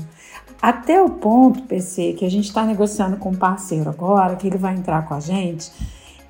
[0.61, 4.57] Até o ponto, PC, que a gente está negociando com um parceiro agora, que ele
[4.57, 5.71] vai entrar com a gente,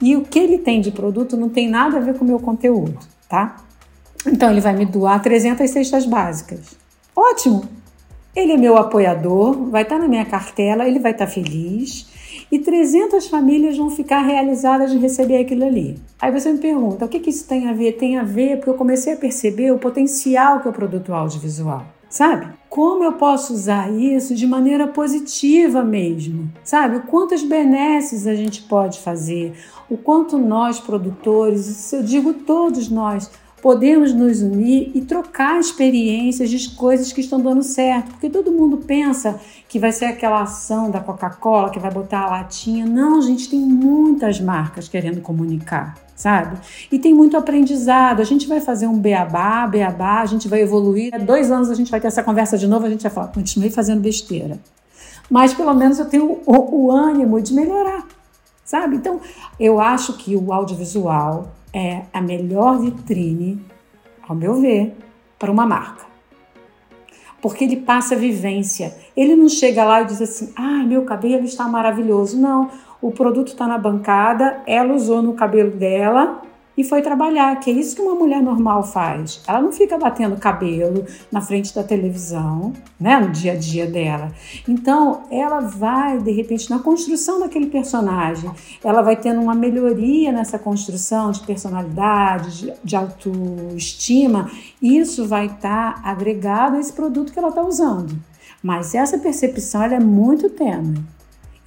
[0.01, 2.39] e o que ele tem de produto não tem nada a ver com o meu
[2.39, 2.97] conteúdo,
[3.29, 3.57] tá?
[4.25, 6.75] Então ele vai me doar 300 cestas básicas.
[7.15, 7.76] Ótimo!
[8.37, 12.05] Ele é meu apoiador, vai estar na minha cartela, ele vai estar feliz
[12.51, 15.99] e 300 famílias vão ficar realizadas de receber aquilo ali.
[16.21, 17.93] Aí você me pergunta, o que, que isso tem a ver?
[17.93, 21.83] Tem a ver porque eu comecei a perceber o potencial que é o produto audiovisual,
[22.11, 22.49] sabe?
[22.69, 27.07] Como eu posso usar isso de maneira positiva mesmo, sabe?
[27.07, 29.55] Quantas benesses a gente pode fazer,
[29.89, 33.31] o quanto nós produtores, eu digo todos nós,
[33.61, 38.77] podemos nos unir e trocar experiências de coisas que estão dando certo, porque todo mundo
[38.77, 42.85] pensa que vai ser aquela ação da Coca-Cola que vai botar a latinha.
[42.85, 46.57] Não, gente, tem muitas marcas querendo comunicar, sabe?
[46.91, 48.21] E tem muito aprendizado.
[48.21, 51.13] A gente vai fazer um beabá, beabá, a gente vai evoluir.
[51.13, 53.27] Há dois anos a gente vai ter essa conversa de novo, a gente vai falar,
[53.27, 54.59] continuei fazendo besteira.
[55.29, 58.07] Mas pelo menos eu tenho o, o ânimo de melhorar,
[58.63, 58.95] sabe?
[58.95, 59.19] Então,
[59.59, 63.61] eu acho que o audiovisual é a melhor vitrine,
[64.27, 64.95] ao meu ver,
[65.37, 66.05] para uma marca.
[67.41, 68.95] Porque ele passa vivência.
[69.15, 72.39] Ele não chega lá e diz assim: ah, meu cabelo está maravilhoso.
[72.39, 72.69] Não,
[73.01, 76.41] o produto está na bancada, ela usou no cabelo dela
[76.77, 79.41] e foi trabalhar, que é isso que uma mulher normal faz.
[79.47, 84.31] Ela não fica batendo cabelo na frente da televisão, né, no dia a dia dela.
[84.67, 88.51] Então, ela vai, de repente, na construção daquele personagem,
[88.83, 94.51] ela vai tendo uma melhoria nessa construção de personalidade, de, de autoestima.
[94.79, 98.15] Isso vai estar tá agregado a esse produto que ela está usando.
[98.61, 101.16] Mas essa percepção ela é muito tênue.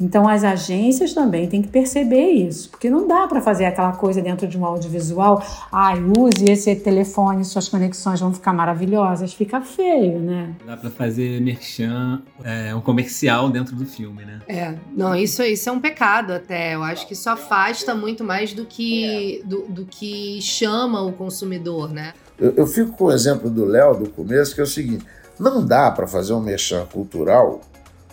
[0.00, 4.22] Então as agências também têm que perceber isso, porque não dá para fazer aquela coisa
[4.22, 9.60] dentro de um audiovisual, ai, ah, use esse telefone, suas conexões vão ficar maravilhosas, fica
[9.60, 10.54] feio, né?
[10.66, 14.40] Dá para fazer merchan, é, um comercial dentro do filme, né?
[14.48, 18.54] É, não, isso, isso é um pecado até, eu acho que isso afasta muito mais
[18.54, 22.14] do que, do, do que chama o consumidor, né?
[22.38, 25.04] Eu, eu fico com o exemplo do Léo do começo, que é o seguinte,
[25.38, 27.60] não dá para fazer um merchan cultural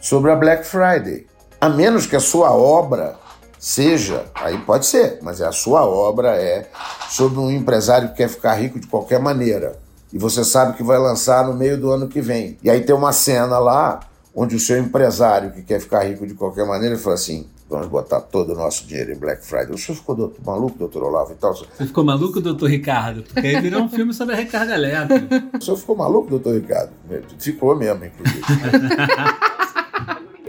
[0.01, 1.25] sobre a Black Friday
[1.60, 3.16] a menos que a sua obra
[3.60, 6.70] seja, aí pode ser, mas a sua obra é
[7.10, 9.80] sobre um empresário que quer ficar rico de qualquer maneira.
[10.14, 12.58] E você sabe que vai lançar no meio do ano que vem.
[12.64, 13.99] E aí tem uma cena lá
[14.34, 18.22] onde o seu empresário que quer ficar rico de qualquer maneira fala assim: vamos botar
[18.22, 19.74] todo o nosso dinheiro em Black Friday.
[19.74, 21.53] O senhor ficou doutor, maluco, doutor Olavo e tal?
[21.53, 23.24] Você ficou maluco, doutor Ricardo?
[23.24, 25.43] Porque aí virou um filme sobre a recarga elétrica.
[25.60, 26.91] O senhor ficou maluco, doutor Ricardo?
[27.38, 28.41] Ficou mesmo, inclusive.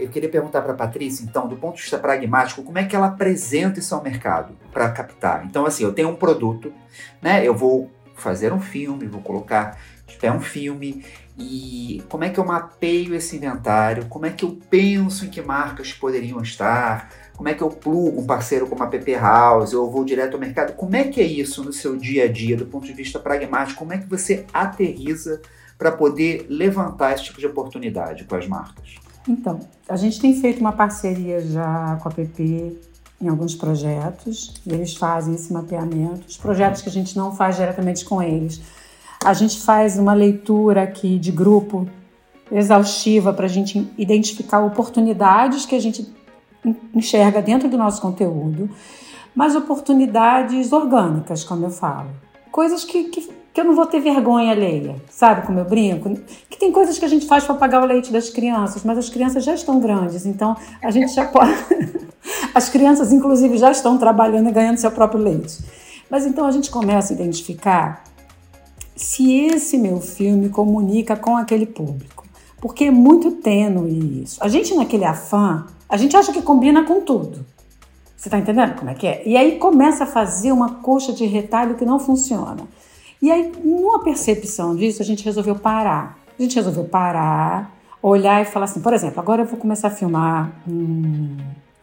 [0.09, 2.95] Eu queria perguntar para a Patrícia, então, do ponto de vista pragmático, como é que
[2.95, 5.45] ela apresenta isso ao mercado para captar?
[5.45, 6.73] Então, assim, eu tenho um produto,
[7.21, 7.47] né?
[7.47, 9.77] Eu vou fazer um filme, vou colocar
[10.21, 11.05] é um filme
[11.37, 14.07] e como é que eu mapeio esse inventário?
[14.07, 17.09] Como é que eu penso em que marcas poderiam estar?
[17.37, 19.71] Como é que eu plugo um parceiro como a PP House?
[19.71, 20.73] Eu vou direto ao mercado?
[20.73, 23.79] Como é que é isso no seu dia a dia, do ponto de vista pragmático?
[23.79, 25.39] Como é que você aterriza
[25.77, 29.08] para poder levantar esse tipo de oportunidade com as marcas?
[29.27, 32.77] Então, a gente tem feito uma parceria já com a PP
[33.21, 36.25] em alguns projetos, e eles fazem esse mapeamento.
[36.27, 38.61] Os projetos que a gente não faz diretamente com eles,
[39.23, 41.87] a gente faz uma leitura aqui de grupo
[42.51, 46.07] exaustiva para a gente identificar oportunidades que a gente
[46.95, 48.69] enxerga dentro do nosso conteúdo,
[49.35, 52.09] mas oportunidades orgânicas, como eu falo.
[52.51, 56.15] Coisas que, que que eu não vou ter vergonha alheia, sabe como eu brinco?
[56.49, 59.09] Que tem coisas que a gente faz para pagar o leite das crianças, mas as
[59.09, 61.53] crianças já estão grandes, então a gente já pode.
[62.53, 65.57] As crianças, inclusive, já estão trabalhando e ganhando seu próprio leite.
[66.09, 68.03] Mas então a gente começa a identificar
[68.95, 72.25] se esse meu filme comunica com aquele público.
[72.59, 74.37] Porque é muito tênue isso.
[74.43, 77.45] A gente, naquele afã, a gente acha que combina com tudo.
[78.17, 79.23] Você está entendendo como é que é?
[79.25, 82.67] E aí começa a fazer uma coxa de retalho que não funciona.
[83.21, 86.17] E aí, numa percepção disso, a gente resolveu parar.
[86.37, 89.91] A gente resolveu parar, olhar e falar assim, por exemplo, agora eu vou começar a
[89.91, 91.35] filmar um,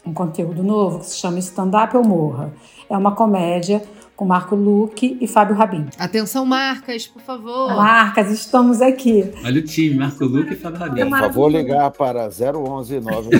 [0.07, 2.53] um conteúdo novo que se chama Stand Up ou Morra.
[2.89, 3.83] É uma comédia
[4.17, 5.87] com Marco Luque e Fábio Rabin.
[5.99, 7.69] Atenção, marcas, por favor.
[7.69, 9.31] Marcas, estamos aqui.
[9.45, 11.11] Olha o time, Marco Luque e Fábio Rabin.
[11.11, 13.31] Por favor, ligar para 011 9.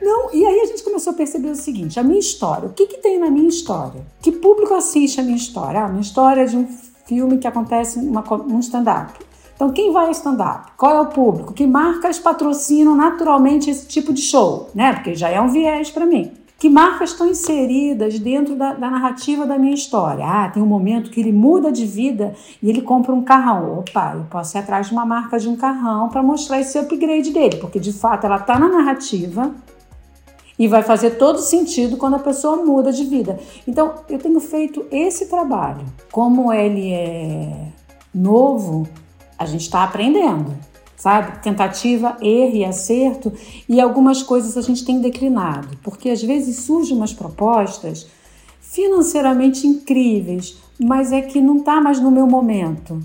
[0.00, 2.86] Não, e aí a gente começou a perceber o seguinte: a minha história, o que,
[2.86, 4.00] que tem na minha história?
[4.22, 5.80] Que público assiste a minha história?
[5.80, 6.66] Ah, a minha história é de um
[7.06, 9.12] filme que acontece numa, num stand-up.
[9.54, 10.70] Então, quem vai a stand-up?
[10.76, 11.52] Qual é o público?
[11.52, 14.92] Que marcas patrocinam naturalmente esse tipo de show, né?
[14.94, 16.30] Porque já é um viés para mim.
[16.58, 20.24] Que marcas estão inseridas dentro da, da, narrativa da minha história?
[20.26, 23.78] Ah, tem um momento que ele muda de vida e ele compra um carrão.
[23.78, 27.30] Opa, eu posso ir atrás de uma marca de um carrão para mostrar esse upgrade
[27.30, 29.54] dele, porque de fato ela está na narrativa
[30.58, 33.38] e vai fazer todo sentido quando a pessoa muda de vida.
[33.64, 35.84] Então, eu tenho feito esse trabalho.
[36.10, 37.68] Como ele é
[38.12, 38.88] novo,
[39.38, 40.56] a gente está aprendendo
[40.98, 41.38] sabe?
[41.40, 43.32] Tentativa, erro e acerto,
[43.68, 48.06] e algumas coisas a gente tem declinado, porque às vezes surgem umas propostas
[48.60, 53.00] financeiramente incríveis, mas é que não está mais no meu momento,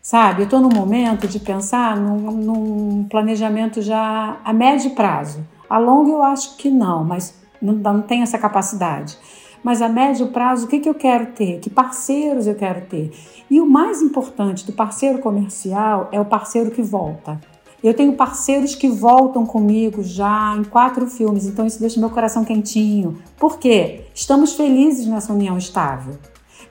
[0.00, 0.42] sabe?
[0.42, 5.44] Eu estou no momento de pensar num, num, planejamento já a médio prazo.
[5.68, 9.18] A longo eu acho que não, mas não, não tenho essa capacidade.
[9.62, 11.60] Mas a médio prazo, o que, que eu quero ter?
[11.60, 13.12] Que parceiros eu quero ter?
[13.50, 17.40] E o mais importante do parceiro comercial é o parceiro que volta.
[17.82, 22.44] Eu tenho parceiros que voltam comigo já em quatro filmes, então isso deixa meu coração
[22.44, 23.18] quentinho.
[23.36, 24.04] Por quê?
[24.14, 26.14] Estamos felizes nessa união estável.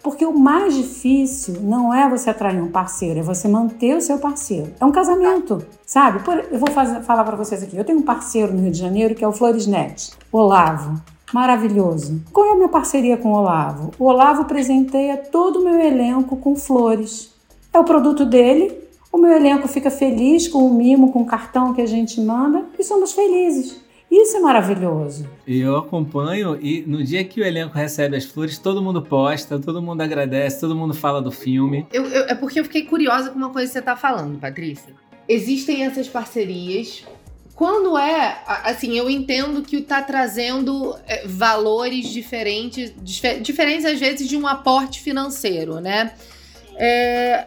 [0.02, 4.18] Porque o mais difícil não é você atrair um parceiro, é você manter o seu
[4.18, 4.74] parceiro.
[4.80, 6.22] É um casamento, sabe?
[6.50, 7.78] Eu vou fazer, falar para vocês aqui.
[7.78, 11.00] Eu tenho um parceiro no Rio de Janeiro que é o Floresnet, Olavo
[11.34, 12.22] maravilhoso.
[12.32, 13.92] Qual é a minha parceria com o Olavo?
[13.98, 17.32] O Olavo presenteia todo o meu elenco com flores.
[17.74, 18.78] É o produto dele,
[19.12, 22.66] o meu elenco fica feliz com o mimo, com o cartão que a gente manda
[22.78, 23.82] e somos felizes.
[24.12, 25.26] Isso é maravilhoso.
[25.48, 29.58] E eu acompanho e no dia que o elenco recebe as flores, todo mundo posta,
[29.58, 31.88] todo mundo agradece, todo mundo fala do filme.
[31.94, 34.94] Eu, eu, é porque eu fiquei curiosa com uma coisa que você está falando, Patrícia.
[35.30, 37.06] Existem essas parcerias
[37.62, 42.92] quando é, assim, eu entendo que está trazendo é, valores diferentes,
[43.40, 46.12] diferentes às vezes de um aporte financeiro, né?
[46.76, 47.46] É,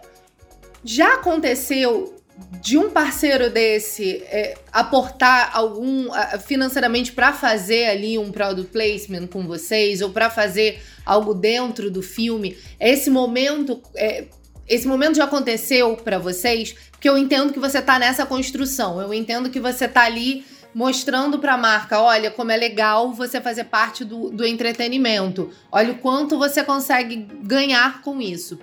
[0.85, 2.15] já aconteceu
[2.63, 6.07] de um parceiro desse é, aportar algum
[6.47, 12.03] financeiramente para fazer ali um product placement com vocês ou para fazer algo dentro do
[12.03, 12.57] filme?
[12.79, 14.27] Esse momento, é,
[14.69, 16.75] esse momento já aconteceu para vocês?
[16.91, 20.45] Porque eu entendo que você tá nessa construção, eu entendo que você tá ali
[20.75, 25.93] mostrando para a marca, olha como é legal você fazer parte do, do entretenimento, olha
[25.93, 28.59] o quanto você consegue ganhar com isso.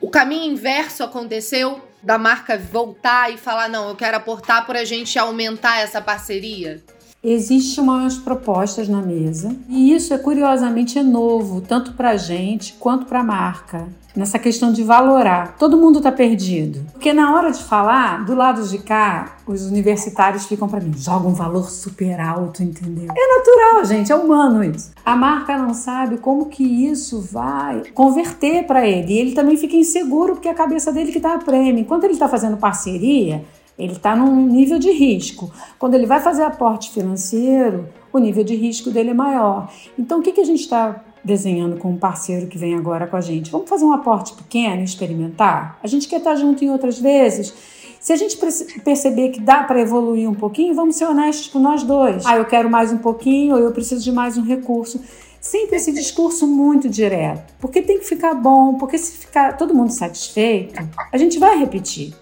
[0.00, 4.84] O caminho inverso aconteceu da marca voltar e falar, não, eu quero aportar para a
[4.84, 6.82] gente aumentar essa parceria?
[7.22, 12.72] Existem umas propostas na mesa e isso é curiosamente é novo, tanto para a gente
[12.80, 15.56] quanto para a marca nessa questão de valorar.
[15.58, 16.80] Todo mundo está perdido.
[16.92, 21.30] Porque na hora de falar, do lado de cá, os universitários ficam para mim, jogam
[21.30, 23.08] um valor super alto, entendeu?
[23.10, 24.90] É natural, gente, é humano isso.
[25.04, 29.12] A marca não sabe como que isso vai converter para ele.
[29.12, 31.82] E ele também fica inseguro porque a cabeça dele que está a prêmio.
[31.82, 33.44] Enquanto ele está fazendo parceria,
[33.82, 35.50] ele está num nível de risco.
[35.78, 39.72] Quando ele vai fazer aporte financeiro, o nível de risco dele é maior.
[39.98, 43.16] Então, o que, que a gente está desenhando com um parceiro que vem agora com
[43.16, 43.50] a gente.
[43.50, 45.78] Vamos fazer um aporte pequeno, experimentar?
[45.82, 47.52] A gente quer estar junto em outras vezes.
[48.00, 48.38] Se a gente
[48.82, 52.24] perceber que dá para evoluir um pouquinho, vamos ser honestos com nós dois.
[52.24, 55.00] Ah, eu quero mais um pouquinho, ou eu preciso de mais um recurso.
[55.38, 57.52] Sempre esse discurso muito direto.
[57.60, 62.14] Porque tem que ficar bom, porque se ficar todo mundo satisfeito, a gente vai repetir.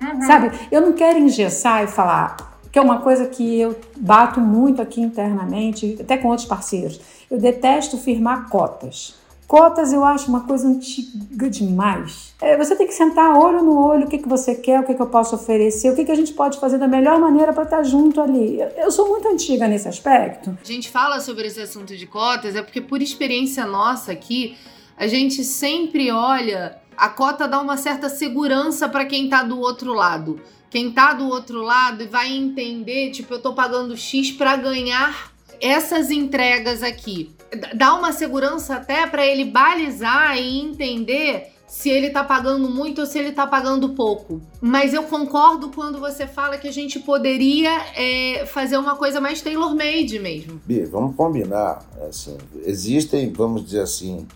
[0.00, 0.22] Uhum.
[0.22, 0.50] Sabe?
[0.70, 2.36] Eu não quero engessar e falar,
[2.70, 7.38] que é uma coisa que eu bato muito aqui internamente, até com outros parceiros eu
[7.38, 9.14] detesto firmar cotas.
[9.46, 12.34] Cotas eu acho uma coisa antiga demais.
[12.40, 14.94] É, você tem que sentar olho no olho, o que, que você quer, o que,
[14.94, 17.62] que eu posso oferecer, o que, que a gente pode fazer da melhor maneira para
[17.62, 18.58] estar junto ali.
[18.76, 20.56] Eu sou muito antiga nesse aspecto.
[20.62, 24.54] A gente fala sobre esse assunto de cotas, é porque por experiência nossa aqui,
[24.98, 29.94] a gente sempre olha, a cota dá uma certa segurança para quem tá do outro
[29.94, 30.40] lado.
[30.68, 36.10] Quem tá do outro lado vai entender, tipo, eu tô pagando X para ganhar essas
[36.10, 37.30] entregas aqui.
[37.74, 43.06] Dá uma segurança até para ele balizar e entender se ele tá pagando muito ou
[43.06, 44.40] se ele tá pagando pouco.
[44.60, 49.40] Mas eu concordo quando você fala que a gente poderia é, fazer uma coisa mais
[49.40, 50.60] tailor-made mesmo.
[50.66, 51.86] Bi, vamos combinar.
[52.08, 54.26] Assim, existem, vamos dizer assim,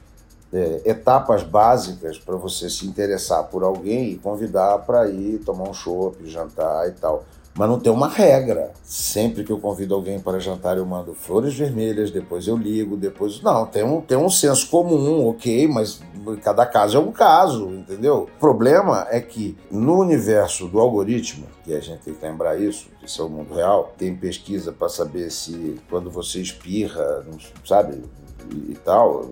[0.53, 5.75] é, etapas básicas para você se interessar por alguém e convidar para ir tomar um
[5.75, 7.25] chopp, jantar e tal.
[7.55, 8.73] Mas não tem uma regra.
[8.83, 13.43] Sempre que eu convido alguém para jantar, eu mando flores vermelhas, depois eu ligo, depois.
[13.43, 16.01] Não, tem um, tem um senso comum, ok, mas
[16.43, 18.29] cada caso é um caso, entendeu?
[18.35, 22.89] O problema é que no universo do algoritmo, que a gente tem que lembrar isso,
[22.99, 27.25] que isso é o mundo real, tem pesquisa para saber se quando você espirra,
[27.67, 28.03] sabe,
[28.51, 29.31] e, tal,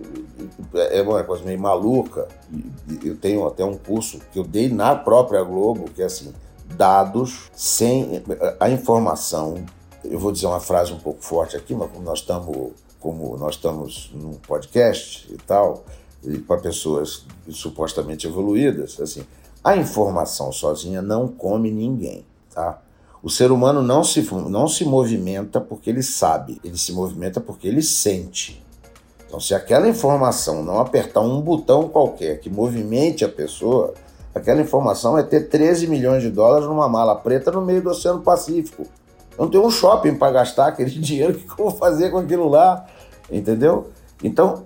[0.73, 2.27] é uma coisa meio maluca.
[3.03, 6.33] Eu tenho até um curso que eu dei na própria Globo, que é assim,
[6.75, 8.23] dados sem
[8.59, 9.63] a informação.
[10.03, 13.55] Eu vou dizer uma frase um pouco forte aqui, mas como nós estamos como nós
[13.55, 15.83] estamos num podcast e tal,
[16.23, 19.23] e para pessoas supostamente evoluídas, assim,
[19.63, 22.79] a informação sozinha não come ninguém, tá?
[23.23, 27.67] O ser humano não se, não se movimenta porque ele sabe, ele se movimenta porque
[27.67, 28.63] ele sente.
[29.31, 33.93] Então, se aquela informação não apertar um botão qualquer que movimente a pessoa,
[34.33, 38.21] Aquela informação é ter 13 milhões de dólares numa mala preta no meio do Oceano
[38.21, 38.83] Pacífico.
[39.37, 42.17] Eu não tenho um shopping para gastar aquele dinheiro, o que eu vou fazer com
[42.17, 42.85] aquilo lá?
[43.29, 43.89] Entendeu?
[44.23, 44.63] Então,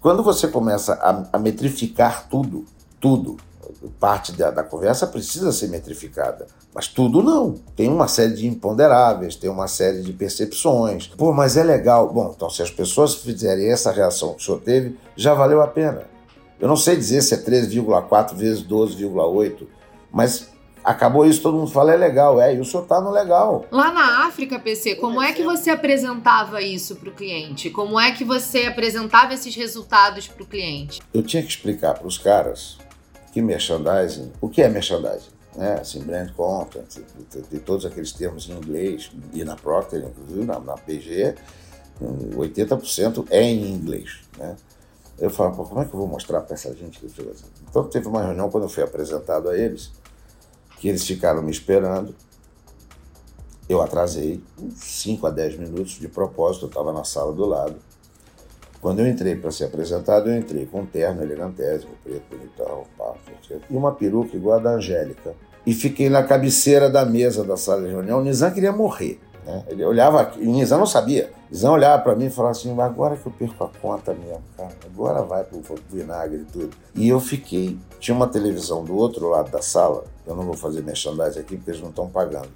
[0.00, 2.64] quando você começa a, a metrificar tudo,
[3.00, 3.36] tudo,
[3.88, 6.46] parte da, da, conversa precisa ser metrificada.
[6.74, 7.54] Mas tudo não.
[7.76, 11.06] Tem uma série de imponderáveis, tem uma série de percepções.
[11.08, 12.12] Pô, mas é legal.
[12.12, 15.66] Bom, então se as pessoas fizerem essa reação que o senhor teve, já valeu a
[15.66, 16.02] pena.
[16.60, 19.66] Eu não sei dizer se é 13,4 vezes 12,8,
[20.10, 20.48] mas
[20.84, 23.64] acabou isso, todo mundo fala, é legal, é, e o senhor tá no legal.
[23.70, 27.70] Lá na África, PC, como é que você apresentava isso para o cliente?
[27.70, 31.00] Como é que você apresentava esses resultados para o cliente?
[31.12, 32.76] Eu tinha que explicar para os caras
[33.34, 35.30] que merchandising, o que é merchandising?
[35.56, 35.80] Né?
[35.80, 36.86] Assim, brand content,
[37.50, 41.34] tem todos aqueles termos em inglês, e na Procter, inclusive, na, na PG,
[42.00, 44.56] 80% é em inglês, né?
[45.18, 47.46] Eu falo, pô, como é que eu vou mostrar para essa gente que fez assim?
[47.68, 49.92] Então teve uma reunião quando eu fui apresentado a eles,
[50.78, 52.14] que eles ficaram me esperando.
[53.68, 54.42] Eu atrasei
[54.76, 57.76] 5 a 10 minutos de propósito, eu estava na sala do lado.
[58.84, 63.14] Quando eu entrei para ser apresentado, eu entrei com um terno elegantésimo, preto, bonitão, pá,
[63.70, 65.34] e uma peruca igual a da Angélica.
[65.64, 68.18] E fiquei na cabeceira da mesa da sala de reunião.
[68.18, 69.18] O Nizam queria morrer.
[69.46, 69.64] Né?
[69.68, 71.30] Ele olhava, e Nizam não sabia.
[71.50, 74.74] Nizam olhava para mim e falava assim: agora que eu perco a conta mesmo, cara,
[74.84, 76.76] agora vai pro vinagre e tudo.
[76.94, 77.78] E eu fiquei.
[77.98, 81.70] Tinha uma televisão do outro lado da sala, eu não vou fazer merchandising aqui porque
[81.70, 82.50] eles não estão pagando.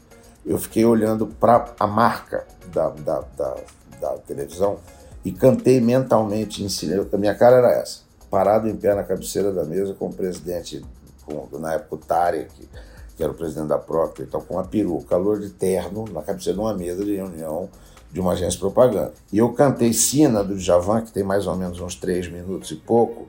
[0.44, 3.56] Eu fiquei olhando para a marca da, da, da,
[3.98, 4.76] da, televisão
[5.24, 7.08] e cantei mentalmente em silêncio.
[7.12, 8.00] A minha cara era essa,
[8.30, 10.84] parado em pé na cabeceira da mesa com o presidente,
[11.24, 12.68] com, na época o Tarek,
[13.16, 16.54] que era o presidente da Procter, então, com uma peruca, calor de terno, na cabeceira
[16.54, 17.68] de uma mesa de reunião
[18.10, 19.12] de uma agência de propaganda.
[19.32, 22.76] E eu cantei Sina do Javan, que tem mais ou menos uns três minutos e
[22.76, 23.28] pouco,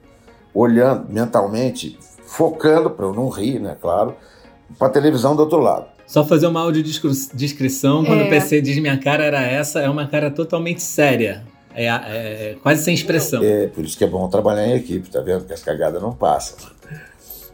[0.54, 4.16] olhando mentalmente, focando, para eu não rir, né, claro,
[4.78, 5.88] para a televisão do outro lado.
[6.08, 8.26] Só fazer uma audiodescrição, quando é.
[8.26, 11.44] o PC diz minha cara era essa, é uma cara totalmente séria.
[11.74, 13.43] É, é, quase sem expressão.
[13.43, 15.45] É, por isso que é bom trabalhar em equipe, tá vendo?
[15.45, 16.57] Que as cagadas não passam.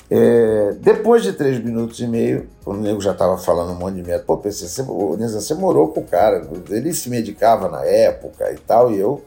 [0.09, 4.03] É, depois de três minutos e meio, o nego já estava falando um monte de
[4.03, 4.23] merda.
[4.25, 8.91] Pô, PC, você, você morou com o cara, ele se medicava na época e tal,
[8.91, 9.23] e eu,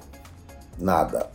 [0.78, 1.26] nada.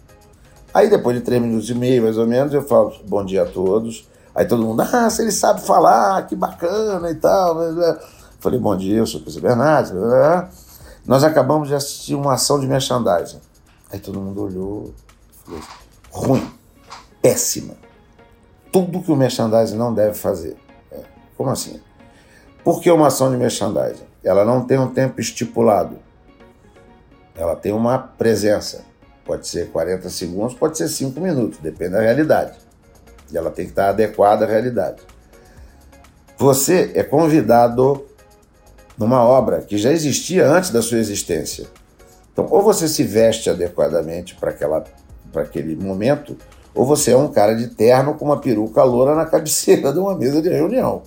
[0.73, 3.45] Aí depois de três minutos e meio, mais ou menos, eu falo bom dia a
[3.45, 4.07] todos.
[4.33, 7.57] Aí todo mundo, ah, se ele sabe falar, que bacana e tal.
[8.39, 9.93] Falei, bom dia, eu sou o PC Bernardes.
[11.05, 13.41] Nós acabamos de assistir uma ação de merchandising.
[13.91, 14.93] Aí todo mundo olhou,
[15.43, 15.61] falou,
[16.11, 16.53] ruim,
[17.21, 17.75] péssima
[18.73, 20.57] tudo que o merchandising não deve fazer.
[20.91, 21.01] É.
[21.37, 21.79] Como assim?
[22.63, 24.03] Por que uma ação de merchandising?
[24.23, 25.99] Ela não tem um tempo estipulado.
[27.35, 28.83] Ela tem uma presença.
[29.23, 32.57] Pode ser 40 segundos, pode ser 5 minutos, depende da realidade.
[33.31, 35.01] E ela tem que estar adequada à realidade.
[36.37, 38.03] Você é convidado
[38.97, 41.65] numa obra que já existia antes da sua existência.
[42.31, 46.37] Então, ou você se veste adequadamente para aquele momento,
[46.73, 50.15] ou você é um cara de terno com uma peruca loura na cabeceira de uma
[50.15, 51.03] mesa de reunião.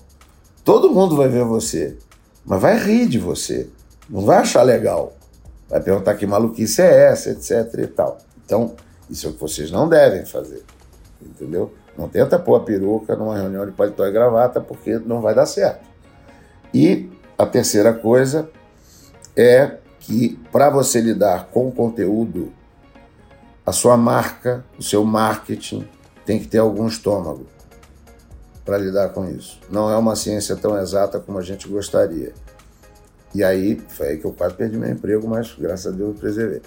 [0.65, 1.97] Todo mundo vai ver você,
[2.45, 3.69] mas vai rir de você,
[4.09, 5.15] não vai achar legal.
[5.69, 8.19] Vai perguntar que maluquice é essa, etc e tal.
[8.45, 8.75] Então,
[9.09, 10.65] Isso é o que vocês não devem fazer.
[11.23, 11.73] Entendeu?
[11.97, 15.47] Não tenta pôr a peruca numa reunião de paletó e gravata, porque não vai dar
[15.47, 15.87] certo.
[16.75, 17.06] E
[17.39, 18.51] a terceira coisa
[19.37, 22.53] é que para você lidar com o conteúdo,
[23.65, 25.87] a sua marca, o seu marketing
[26.25, 27.47] tem que ter algum estômago
[28.65, 29.61] para lidar com isso.
[29.71, 32.33] Não é uma ciência tão exata como a gente gostaria.
[33.35, 36.21] E aí, foi aí que eu quase perdi meu emprego, mas graças a Deus eu
[36.21, 36.63] preservei.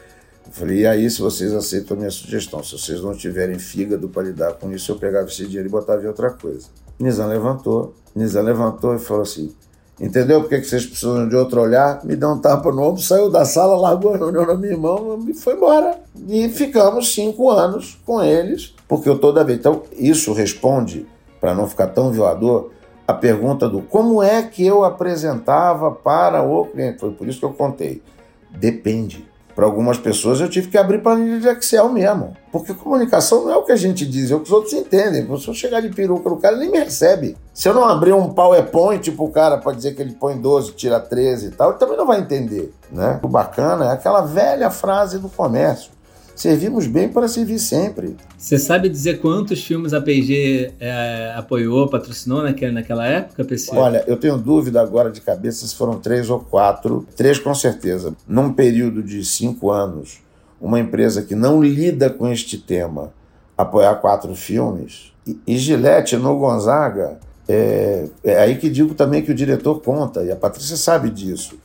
[0.45, 4.07] Eu falei, e aí se vocês aceitam a minha sugestão, se vocês não tiverem fígado
[4.07, 6.67] para lidar com isso, eu pegava esse dinheiro e botava em outra coisa.
[6.99, 9.55] Nizam levantou, Nizam levantou e falou assim,
[9.99, 12.03] entendeu por que vocês precisam de outro olhar?
[12.03, 15.25] Me deu um tapa no ombro, saiu da sala, largou a reunião na minha mão
[15.27, 15.99] e foi embora.
[16.27, 19.59] E ficamos cinco anos com eles, porque eu toda vez...
[19.59, 21.05] Então, isso responde
[21.39, 22.71] para não ficar tão violador,
[23.07, 26.99] a pergunta do como é que eu apresentava para o cliente.
[26.99, 28.03] Foi por isso que eu contei.
[28.51, 29.28] Depende.
[29.59, 32.33] Para algumas pessoas eu tive que abrir planilha de Excel mesmo.
[32.49, 35.27] Porque comunicação não é o que a gente diz, é o que os outros entendem.
[35.37, 37.35] Se eu chegar de peruca no cara, ele nem me recebe.
[37.53, 40.71] Se eu não abrir um PowerPoint para o cara para dizer que ele põe 12,
[40.75, 42.73] tira 13 e tal, ele também não vai entender.
[42.89, 43.19] Né?
[43.21, 45.91] O bacana é aquela velha frase do comércio
[46.39, 48.15] servimos bem para servir sempre.
[48.37, 53.75] Você sabe dizer quantos filmes a P&G é, apoiou, patrocinou naquela, naquela época, PC?
[53.75, 57.05] Olha, eu tenho dúvida agora de cabeça se foram três ou quatro.
[57.13, 58.15] Três com certeza.
[58.25, 60.21] Num período de cinco anos,
[60.61, 63.11] uma empresa que não lida com este tema
[63.57, 65.11] apoiar quatro filmes.
[65.27, 67.19] E, e Gillette no Gonzaga,
[67.49, 71.59] é, é aí que digo também que o diretor conta, e a Patrícia sabe disso.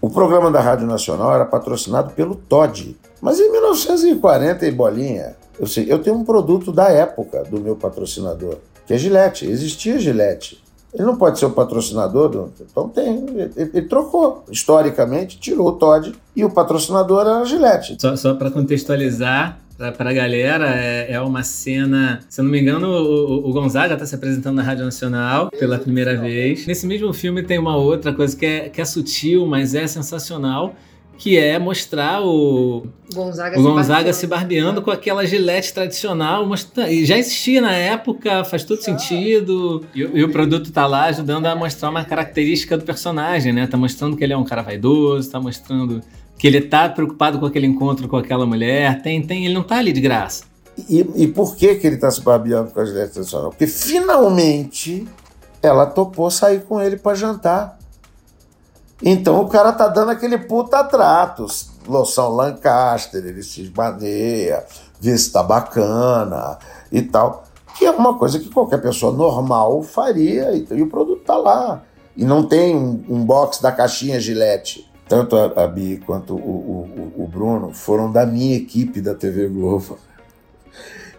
[0.00, 2.96] O programa da Rádio Nacional era patrocinado pelo Todd.
[3.20, 7.74] Mas em 1940 e bolinha, eu, sei, eu tenho um produto da época do meu
[7.74, 9.44] patrocinador, que é Gillette.
[9.44, 10.62] Existia Gillette.
[10.94, 13.26] Ele não pode ser o patrocinador, do, então tem.
[13.28, 14.44] Ele, ele, trocou.
[14.50, 17.96] Historicamente, tirou o Todd e o patrocinador era a Gillette.
[18.00, 19.58] Só, só para contextualizar,
[19.96, 22.20] para a galera, é, é, uma cena.
[22.28, 25.78] Se eu não me engano, o, o Gonzaga está se apresentando na Rádio Nacional pela
[25.78, 26.66] primeira vez.
[26.66, 30.74] Nesse mesmo filme tem uma outra coisa que é, que é sutil, mas é sensacional
[31.18, 36.48] que é mostrar o Gonzaga, o Gonzaga se, barbeando com aquela gilete tradicional.
[36.88, 39.84] E já existia na época, faz todo sentido.
[39.92, 43.66] E, e, o produto tá lá ajudando a mostrar uma característica do personagem, né?
[43.66, 46.00] Tá mostrando que ele é um cara vaidoso, tá mostrando
[46.38, 49.02] que ele tá preocupado com aquele encontro com aquela mulher.
[49.02, 50.44] Tem, tem, ele não tá ali de graça.
[50.88, 53.50] E, e por que, que ele tá se barbeando com a gilete tradicional?
[53.50, 55.08] Porque finalmente
[55.60, 57.76] ela topou sair com ele para jantar.
[59.02, 61.46] Então o cara tá dando aquele puta trato.
[61.86, 64.64] Loção Lancaster, ele se esbaneia,
[65.00, 66.58] vê se tá bacana
[66.92, 67.44] e tal.
[67.76, 71.82] Que é uma coisa que qualquer pessoa normal faria, e, e o produto tá lá.
[72.16, 74.87] E não tem um, um box da caixinha Gillette.
[75.08, 79.48] Tanto a, a Bi quanto o, o, o Bruno foram da minha equipe da TV
[79.48, 79.98] Globo.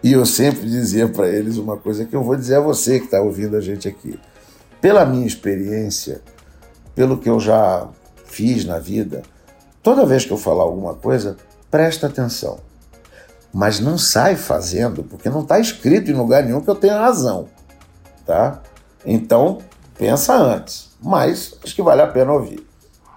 [0.02, 3.06] E eu sempre dizia para eles uma coisa que eu vou dizer a você que
[3.06, 4.18] está ouvindo a gente aqui.
[4.80, 6.22] Pela minha experiência,
[6.94, 7.88] pelo que eu já
[8.24, 9.22] fiz na vida,
[9.82, 11.36] toda vez que eu falar alguma coisa,
[11.70, 12.58] presta atenção.
[13.52, 17.48] Mas não sai fazendo, porque não está escrito em lugar nenhum que eu tenha razão.
[18.24, 18.62] Tá?
[19.04, 19.58] Então,
[19.98, 20.90] pensa antes.
[21.02, 22.69] Mas acho que vale a pena ouvir.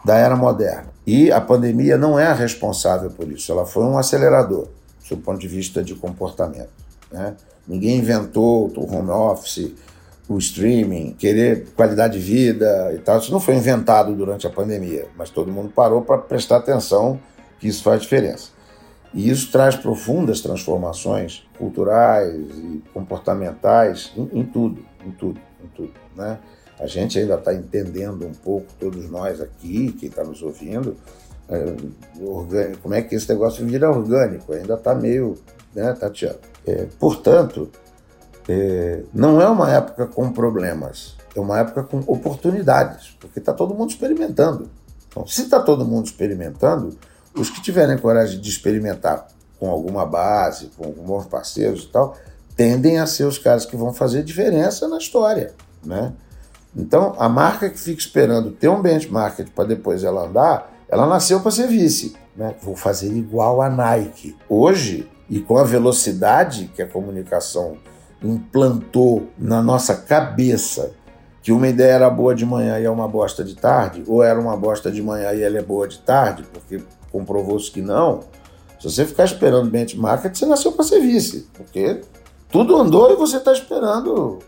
[0.04, 0.88] Da era moderna.
[1.06, 3.52] E a pandemia não é a responsável por isso.
[3.52, 4.68] Ela foi um acelerador,
[5.10, 6.72] do ponto de vista de comportamento.
[7.12, 7.36] Né?
[7.68, 9.72] Ninguém inventou o home office,
[10.28, 13.20] o streaming, querer qualidade de vida e tal.
[13.20, 17.20] Isso não foi inventado durante a pandemia, mas todo mundo parou para prestar atenção
[17.60, 18.50] que isso faz diferença.
[19.14, 25.94] E isso traz profundas transformações culturais e comportamentais em, em tudo, em tudo, em tudo,
[26.16, 26.40] né?
[26.80, 30.98] A gente ainda está entendendo um pouco, todos nós aqui, quem está nos ouvindo,
[31.50, 35.38] é, como é que esse negócio vira orgânico, ainda está meio
[35.74, 36.40] né, tateando.
[36.66, 37.70] É, portanto,
[38.48, 43.74] é, não é uma época com problemas, é uma época com oportunidades, porque está todo
[43.74, 44.70] mundo experimentando.
[45.08, 46.98] Então, se está todo mundo experimentando,
[47.36, 49.28] os que tiverem coragem de experimentar
[49.60, 52.18] com alguma base, com bons parceiros e tal,
[52.56, 55.54] tendem a ser os caras que vão fazer diferença na história,
[55.84, 56.14] né?
[56.76, 61.40] Então, a marca que fica esperando ter um benchmark para depois ela andar, ela nasceu
[61.40, 62.16] para ser vice.
[62.36, 62.56] Né?
[62.62, 64.36] Vou fazer igual a Nike.
[64.50, 67.78] Hoje, e com a velocidade que a comunicação
[68.22, 70.92] implantou na nossa cabeça
[71.42, 74.40] que uma ideia era boa de manhã e é uma bosta de tarde, ou era
[74.40, 78.22] uma bosta de manhã e ela é boa de tarde, porque comprovou-se que não,
[78.80, 82.00] se você ficar esperando benchmark, você nasceu para ser vice, porque
[82.50, 84.40] tudo andou e você está esperando.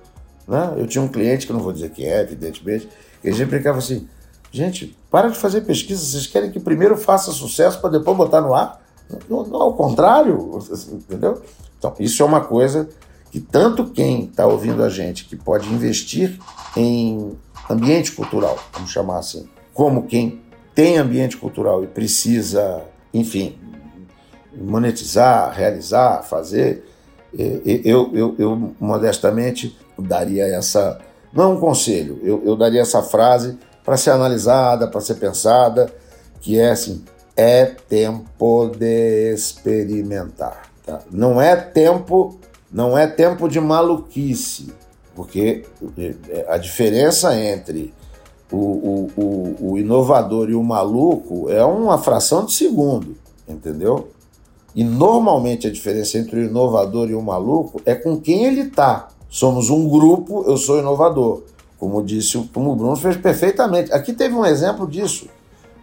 [0.47, 0.73] Né?
[0.77, 2.87] Eu tinha um cliente, que não vou dizer quem é, evidentemente,
[3.21, 4.07] que gente brincava assim,
[4.51, 8.53] gente, para de fazer pesquisa, vocês querem que primeiro faça sucesso para depois botar no
[8.53, 8.81] ar?
[9.29, 10.59] Não, não ao contrário,
[10.91, 11.41] entendeu?
[11.77, 12.89] Então, isso é uma coisa
[13.31, 16.39] que tanto quem está ouvindo a gente, que pode investir
[16.75, 17.35] em
[17.69, 20.41] ambiente cultural, vamos chamar assim, como quem
[20.73, 22.83] tem ambiente cultural e precisa,
[23.13, 23.57] enfim,
[24.55, 26.85] monetizar, realizar, fazer,
[27.33, 30.99] eu, eu, eu modestamente daria essa,
[31.33, 35.93] não um conselho, eu, eu daria essa frase para ser analisada, para ser pensada,
[36.41, 37.03] que é assim,
[37.35, 40.69] é tempo de experimentar.
[40.85, 41.01] Tá?
[41.11, 42.39] Não é tempo,
[42.71, 44.73] não é tempo de maluquice,
[45.15, 45.65] porque
[45.97, 47.93] é, a diferença entre
[48.51, 53.15] o, o, o, o inovador e o maluco é uma fração de segundo,
[53.47, 54.09] entendeu?
[54.75, 59.07] E normalmente a diferença entre o inovador e o maluco é com quem ele está.
[59.36, 61.43] Somos um grupo, eu sou inovador.
[61.77, 63.91] Como disse, como o Bruno fez perfeitamente.
[63.91, 65.27] Aqui teve um exemplo disso.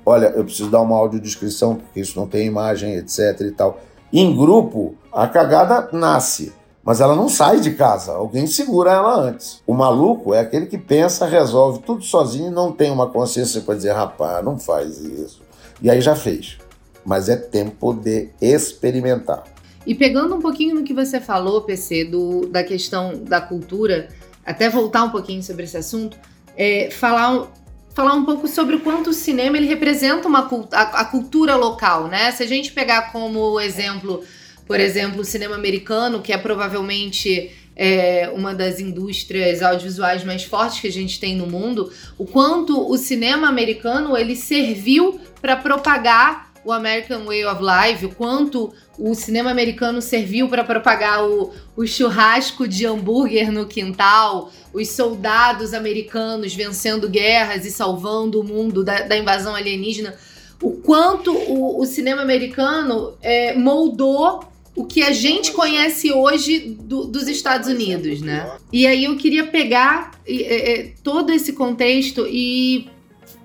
[0.07, 3.79] Olha, eu preciso dar uma audiodescrição, porque isso não tem imagem, etc e tal.
[4.11, 6.51] Em grupo, a cagada nasce,
[6.83, 8.13] mas ela não sai de casa.
[8.13, 9.61] Alguém segura ela antes.
[9.67, 13.75] O maluco é aquele que pensa, resolve tudo sozinho e não tem uma consciência para
[13.75, 15.43] dizer, rapaz, não faz isso.
[15.83, 16.57] E aí já fez
[17.05, 19.45] mas é tempo de experimentar.
[19.87, 24.09] E pegando um pouquinho no que você falou, PC, do, da questão da cultura,
[24.45, 26.17] até voltar um pouquinho sobre esse assunto,
[26.57, 27.53] é, falar,
[27.95, 32.09] falar um pouco sobre o quanto o cinema ele representa uma, a, a cultura local,
[32.09, 32.31] né?
[32.31, 34.23] Se a gente pegar como exemplo,
[34.67, 40.81] por exemplo, o cinema americano, que é provavelmente é, uma das indústrias audiovisuais mais fortes
[40.81, 46.52] que a gente tem no mundo, o quanto o cinema americano ele serviu para propagar
[46.65, 51.87] o American Way of Life, o quanto o cinema americano serviu para propagar o, o
[51.87, 59.03] churrasco de hambúrguer no quintal, os soldados americanos vencendo guerras e salvando o mundo da,
[59.03, 60.15] da invasão alienígena,
[60.63, 64.45] o quanto o, o cinema americano é, moldou
[64.75, 68.51] o que a gente conhece hoje do, dos Estados Unidos, né?
[68.73, 72.89] E aí eu queria pegar é, é, todo esse contexto e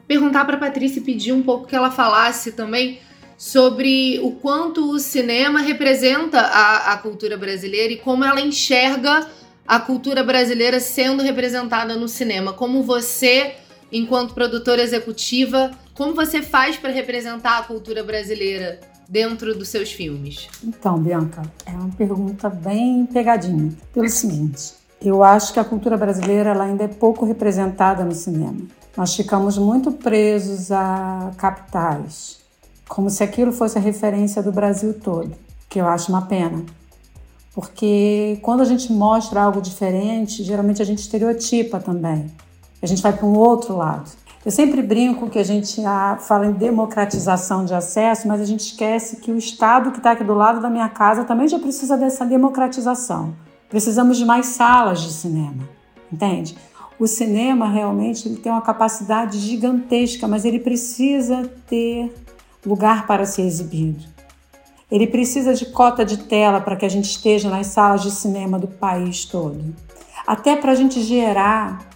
[0.08, 3.00] perguntar para Patrícia e pedir um pouco que ela falasse também
[3.38, 9.28] sobre o quanto o cinema representa a, a cultura brasileira e como ela enxerga
[9.68, 12.54] a cultura brasileira sendo representada no cinema.
[12.54, 13.56] Como você,
[13.92, 20.48] enquanto produtora executiva, como você faz para representar a cultura brasileira dentro dos seus filmes?
[20.64, 23.72] Então, Bianca, é uma pergunta bem pegadinha.
[23.94, 28.62] Pelo seguinte, eu acho que a cultura brasileira ela ainda é pouco representada no cinema.
[28.96, 32.37] Nós ficamos muito presos a capitais,
[32.88, 35.36] como se aquilo fosse a referência do Brasil todo,
[35.70, 36.64] que eu acho uma pena.
[37.54, 42.32] Porque quando a gente mostra algo diferente, geralmente a gente estereotipa também.
[42.82, 44.12] A gente vai para um outro lado.
[44.46, 45.82] Eu sempre brinco que a gente
[46.20, 50.24] fala em democratização de acesso, mas a gente esquece que o Estado que está aqui
[50.24, 53.36] do lado da minha casa também já precisa dessa democratização.
[53.68, 55.68] Precisamos de mais salas de cinema,
[56.14, 56.56] entende?
[56.98, 62.16] O cinema realmente ele tem uma capacidade gigantesca, mas ele precisa ter
[62.68, 64.04] lugar para ser exibido.
[64.92, 68.60] Ele precisa de cota de tela para que a gente esteja nas salas de cinema
[68.60, 69.76] do país todo.
[70.26, 71.88] Até para a gente gerar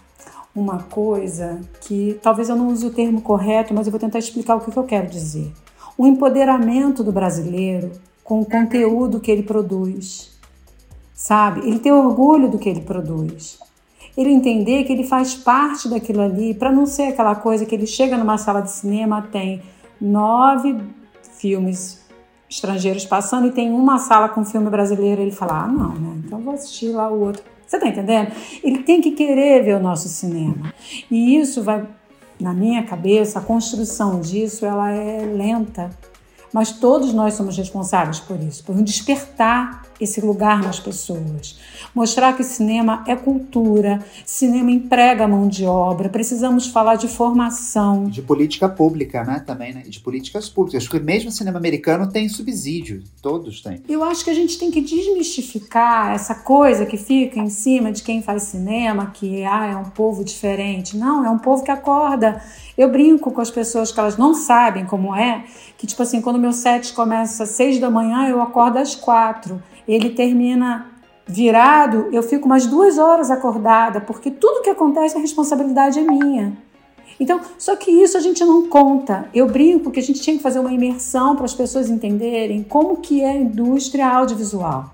[0.55, 4.55] uma coisa que talvez eu não use o termo correto, mas eu vou tentar explicar
[4.55, 5.51] o que eu quero dizer.
[5.97, 7.91] O empoderamento do brasileiro
[8.23, 10.31] com o conteúdo que ele produz.
[11.13, 11.67] Sabe?
[11.67, 13.59] Ele ter orgulho do que ele produz.
[14.17, 17.87] Ele entender que ele faz parte daquilo ali, para não ser aquela coisa que ele
[17.87, 19.61] chega numa sala de cinema, tem
[20.01, 20.77] nove
[21.37, 22.01] filmes
[22.49, 26.21] estrangeiros passando e tem uma sala com filme brasileiro, ele fala: ah, não, né?
[26.25, 27.43] Então vou assistir lá o outro.
[27.65, 28.33] Você tá entendendo?
[28.61, 30.73] Ele tem que querer ver o nosso cinema.
[31.09, 31.87] E isso vai,
[32.37, 35.89] na minha cabeça, a construção disso ela é lenta.
[36.53, 41.60] Mas todos nós somos responsáveis por isso, por despertar esse lugar nas pessoas.
[41.93, 48.05] Mostrar que cinema é cultura, cinema emprega mão de obra, precisamos falar de formação.
[48.05, 49.43] De política pública, né?
[49.45, 49.81] Também, né?
[49.81, 50.87] De políticas públicas.
[50.87, 53.81] Porque mesmo o cinema americano tem subsídio, todos têm.
[53.89, 58.03] Eu acho que a gente tem que desmistificar essa coisa que fica em cima de
[58.03, 60.95] quem faz cinema, que ah, é um povo diferente.
[60.95, 62.41] Não, é um povo que acorda.
[62.77, 65.43] Eu brinco com as pessoas que elas não sabem como é,
[65.77, 69.61] que tipo assim, quando meu set começa às seis da manhã, eu acordo às quatro
[69.87, 70.90] ele termina
[71.27, 76.57] virado, eu fico mais duas horas acordada, porque tudo que acontece, a responsabilidade é minha.
[77.19, 79.29] Então, só que isso a gente não conta.
[79.33, 82.97] Eu brinco que a gente tinha que fazer uma imersão para as pessoas entenderem como
[82.97, 84.91] que é a indústria audiovisual.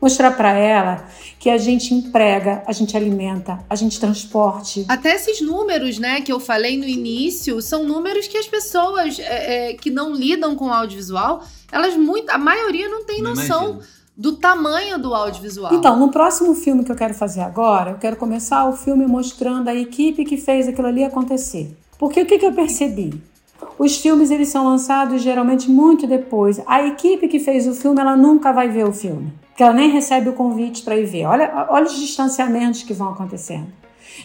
[0.00, 1.06] Mostrar para ela
[1.38, 4.84] que a gente emprega, a gente alimenta, a gente transporte.
[4.88, 9.70] Até esses números, né, que eu falei no início, são números que as pessoas é,
[9.70, 13.99] é, que não lidam com audiovisual, elas muito, a maioria não tem não noção imagino.
[14.20, 15.72] Do tamanho do audiovisual.
[15.72, 19.68] Então, no próximo filme que eu quero fazer agora, eu quero começar o filme mostrando
[19.68, 21.74] a equipe que fez aquilo ali acontecer.
[21.98, 23.18] Porque o que, que eu percebi?
[23.78, 26.60] Os filmes eles são lançados geralmente muito depois.
[26.66, 29.90] A equipe que fez o filme, ela nunca vai ver o filme que ela nem
[29.90, 31.26] recebe o convite para ir ver.
[31.26, 33.66] Olha, olha os distanciamentos que vão acontecendo.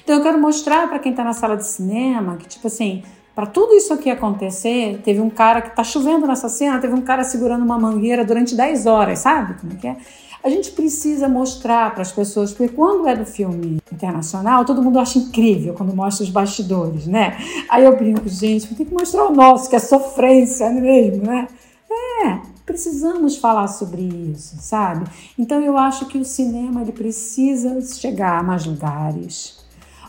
[0.02, 3.04] Então eu quero mostrar para quem está na sala de cinema que, tipo assim,
[3.36, 7.02] para tudo isso aqui acontecer, teve um cara que está chovendo nessa cena, teve um
[7.02, 9.98] cara segurando uma mangueira durante 10 horas, sabe como é que é?
[10.42, 15.00] A gente precisa mostrar para as pessoas, porque quando é do filme internacional, todo mundo
[15.00, 17.36] acha incrível quando mostra os bastidores, né?
[17.68, 21.48] Aí eu brinco, gente, tem que mostrar o nosso, que é sofrência mesmo, né?
[21.92, 25.10] É, precisamos falar sobre isso, sabe?
[25.38, 29.65] Então eu acho que o cinema ele precisa chegar a mais lugares,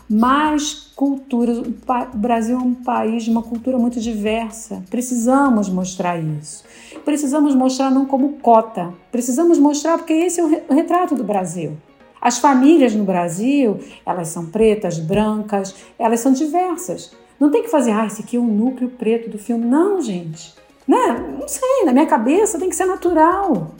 [0.09, 1.59] mais culturas.
[1.59, 4.83] O Brasil é um país de uma cultura muito diversa.
[4.89, 6.63] Precisamos mostrar isso.
[7.03, 8.93] Precisamos mostrar não como cota.
[9.11, 11.77] Precisamos mostrar porque esse é o retrato do Brasil.
[12.19, 17.11] As famílias no Brasil, elas são pretas, brancas, elas são diversas.
[17.39, 19.65] Não tem que fazer, ah, esse aqui é o núcleo preto do filme.
[19.65, 20.55] Não, gente.
[20.87, 21.35] Né?
[21.39, 23.75] Não sei, na minha cabeça tem que ser natural.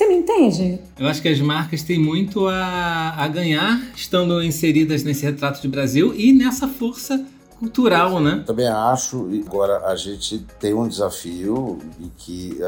[0.00, 0.80] Você me entende?
[0.98, 5.68] Eu acho que as marcas têm muito a, a ganhar estando inseridas nesse retrato de
[5.68, 7.22] Brasil e nessa força
[7.58, 8.42] cultural, né?
[8.46, 12.58] Também acho, agora a gente tem um desafio e que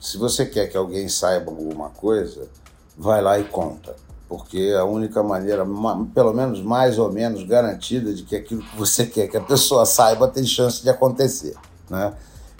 [0.00, 2.48] se você quer que alguém saiba alguma coisa,
[2.98, 3.94] vai lá e conta.
[4.28, 5.64] Porque a única maneira,
[6.12, 9.86] pelo menos mais ou menos garantida, de que aquilo que você quer que a pessoa
[9.86, 11.54] saiba tem chance de acontecer,
[11.88, 12.12] né?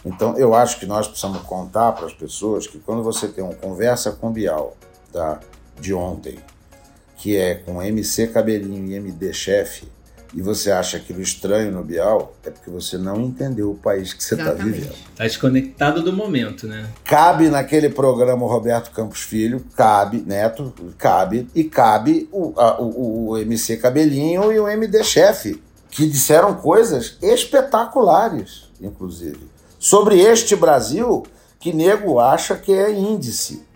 [0.05, 3.55] Então, eu acho que nós precisamos contar para as pessoas que quando você tem uma
[3.55, 4.77] conversa com o Bial
[5.13, 5.41] tá,
[5.81, 6.39] de ontem,
[7.17, 9.89] que é com MC Cabelinho e MD Chefe,
[10.35, 14.23] e você acha aquilo estranho no Bial, é porque você não entendeu o país que
[14.23, 14.93] você está vivendo.
[15.13, 16.91] Está desconectado do momento, né?
[17.05, 23.39] Cabe naquele programa Roberto Campos Filho, cabe, Neto, cabe, e cabe o, a, o, o
[23.39, 29.54] MC Cabelinho e o MD Chefe, que disseram coisas espetaculares, inclusive
[29.85, 31.24] sobre este Brasil
[31.61, 33.66] que nego acha que é índice,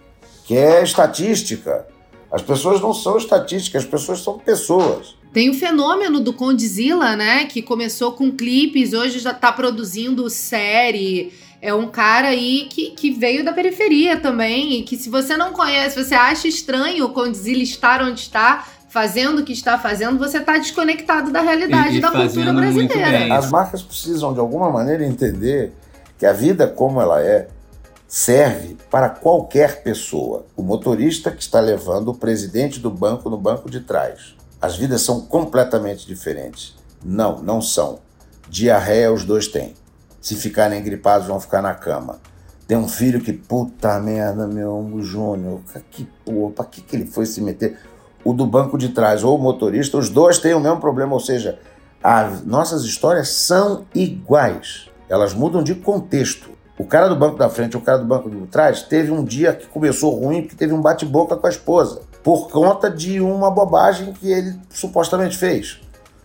[0.43, 1.87] que é estatística.
[2.33, 5.15] As pessoas não são estatísticas, as pessoas são pessoas.
[5.35, 7.45] Tem o fenômeno do Condzilla, né?
[7.45, 11.31] Que começou com clipes, hoje já está produzindo série.
[11.61, 14.81] É um cara aí que, que veio da periferia também.
[14.81, 19.41] E que se você não conhece, você acha estranho o Condzilla estar onde está, fazendo
[19.41, 23.35] o que está fazendo, você está desconectado da realidade e, e da cultura brasileira.
[23.37, 25.75] As marcas precisam, de alguma maneira, entender
[26.19, 27.49] que a vida como ela é
[28.09, 30.47] serve para qualquer pessoa.
[30.57, 34.35] O motorista que está levando o presidente do banco no banco de trás.
[34.61, 36.75] As vidas são completamente diferentes.
[37.05, 38.01] Não, não são.
[38.49, 39.75] Diarreia os dois têm.
[40.21, 42.19] Se ficarem gripados, vão ficar na cama.
[42.67, 45.61] Tem um filho que, puta merda, meu Júnior,
[45.91, 47.79] que porra, pra que, que ele foi se meter?
[48.25, 51.21] O do banco de trás ou o motorista, os dois têm o mesmo problema, ou
[51.21, 51.59] seja,
[52.03, 56.51] as nossas histórias são iguais elas mudam de contexto.
[56.79, 59.53] O cara do banco da frente o cara do banco de trás teve um dia
[59.53, 64.13] que começou ruim porque teve um bate-boca com a esposa, por conta de uma bobagem
[64.13, 65.81] que ele supostamente fez.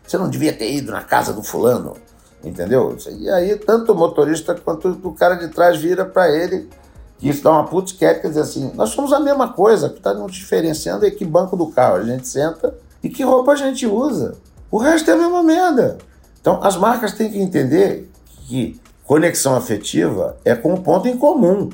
[0.06, 1.96] Você não devia ter ido na casa do fulano,
[2.44, 2.96] entendeu?
[3.18, 6.70] E aí, tanto o motorista quanto o cara de trás vira para ele,
[7.18, 10.14] que isso dá uma putz quer dizer assim: nós somos a mesma coisa, que está
[10.14, 13.88] nos diferenciando é que banco do carro a gente senta e que roupa a gente
[13.88, 14.36] usa.
[14.70, 15.98] O resto é a mesma merda.
[16.40, 18.12] Então, as marcas têm que entender
[18.54, 21.72] que conexão afetiva é com um ponto em comum.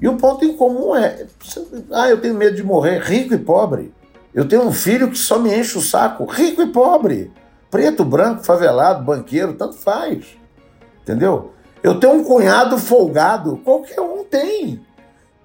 [0.00, 1.26] E o ponto em comum é:
[1.90, 3.92] ah, eu tenho medo de morrer, rico e pobre.
[4.32, 7.30] Eu tenho um filho que só me enche o saco, rico e pobre.
[7.70, 10.24] Preto, branco, favelado, banqueiro, tanto faz.
[11.02, 11.52] Entendeu?
[11.82, 14.80] Eu tenho um cunhado folgado, qualquer um tem.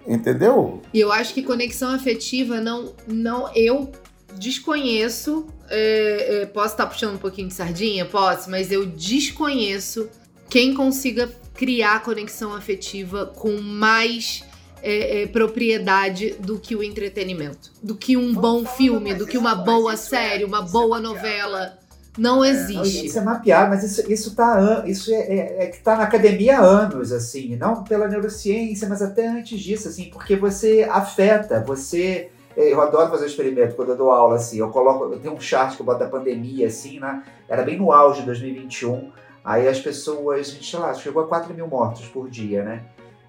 [0.07, 0.81] Entendeu?
[0.93, 2.93] E eu acho que conexão afetiva não.
[3.05, 3.91] não eu
[4.35, 5.47] desconheço.
[5.69, 8.05] É, é, posso estar puxando um pouquinho de sardinha?
[8.05, 10.09] Posso, mas eu desconheço
[10.49, 14.43] quem consiga criar conexão afetiva com mais
[14.81, 19.55] é, é, propriedade do que o entretenimento, do que um bom filme, do que uma
[19.55, 21.77] boa série, uma boa novela.
[22.17, 23.05] Não existe.
[23.05, 26.57] Isso é mapear, mas isso, isso, tá, isso é, é, é que está na academia
[26.57, 32.29] há anos, assim, não pela neurociência, mas até antes disso, assim, porque você afeta, você.
[32.55, 34.57] É, eu adoro fazer experimento quando eu dou aula, assim.
[34.57, 37.23] Eu coloco, eu tenho um chart que eu boto da pandemia, assim, né?
[37.47, 39.11] Era bem no auge de 2021
[39.47, 42.83] Aí as pessoas, a gente, sei lá, chegou a 4 mil mortos por dia, né?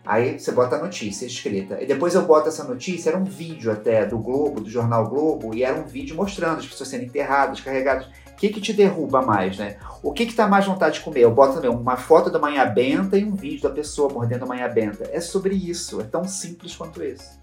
[0.05, 1.81] Aí você bota a notícia escrita.
[1.81, 5.55] E depois eu boto essa notícia, era um vídeo até do Globo, do jornal Globo,
[5.55, 8.07] e era um vídeo mostrando as pessoas sendo enterradas, carregadas.
[8.33, 9.79] O que, que te derruba mais, né?
[10.03, 11.21] O que, que tá mais vontade de comer?
[11.21, 14.49] Eu boto também uma foto da manhã benta e um vídeo da pessoa mordendo a
[14.49, 15.09] manhã benta.
[15.13, 17.39] É sobre isso, é tão simples quanto esse.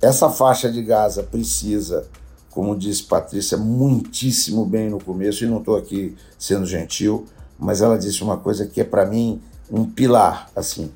[0.00, 2.08] Essa faixa de Gaza precisa
[2.50, 7.26] como disse Patrícia muitíssimo bem no começo, e não estou aqui sendo gentil,
[7.58, 9.40] mas ela disse uma coisa que é para mim
[9.70, 10.90] um pilar, assim,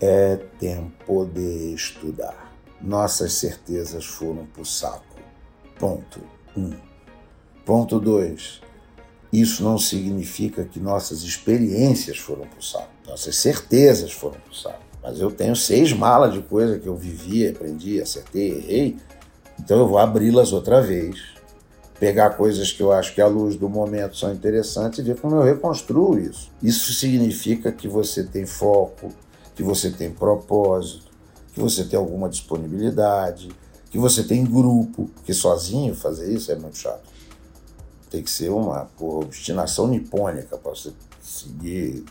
[0.00, 2.52] é tempo de estudar.
[2.80, 5.04] Nossas certezas foram pro saco.
[5.78, 6.20] Ponto
[6.56, 6.72] um.
[7.64, 8.60] Ponto dois.
[9.32, 12.90] Isso não significa que nossas experiências foram pro saco.
[13.06, 14.82] Nossas certezas foram pro saco.
[15.02, 18.96] Mas eu tenho seis malas de coisa que eu vivi, aprendi, acertei, errei,
[19.60, 21.20] então eu vou abri-las outra vez,
[21.98, 25.36] pegar coisas que eu acho que à luz do momento são interessantes e ver como
[25.36, 26.50] eu reconstruo isso.
[26.62, 29.12] Isso significa que você tem foco,
[29.54, 31.10] que você tem propósito,
[31.52, 33.50] que você tem alguma disponibilidade,
[33.90, 37.10] que você tem grupo, porque sozinho fazer isso é muito chato.
[38.08, 40.90] Tem que ser uma porra, obstinação nipônica para você
[41.22, 42.02] seguir.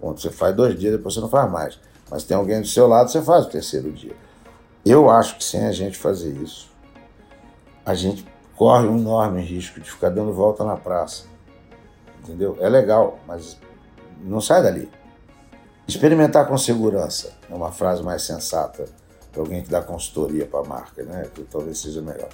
[0.00, 1.78] Quando você faz dois dias, depois você não faz mais.
[2.10, 4.16] Mas tem alguém do seu lado, você faz o terceiro dia.
[4.84, 6.67] Eu acho que sem a gente fazer isso,
[7.88, 11.24] a gente corre um enorme risco de ficar dando volta na praça.
[12.22, 12.54] Entendeu?
[12.60, 13.56] É legal, mas
[14.22, 14.90] não sai dali.
[15.86, 18.84] Experimentar com segurança é uma frase mais sensata
[19.32, 21.30] para alguém que dá consultoria para a marca, né?
[21.34, 22.28] Que talvez seja melhor.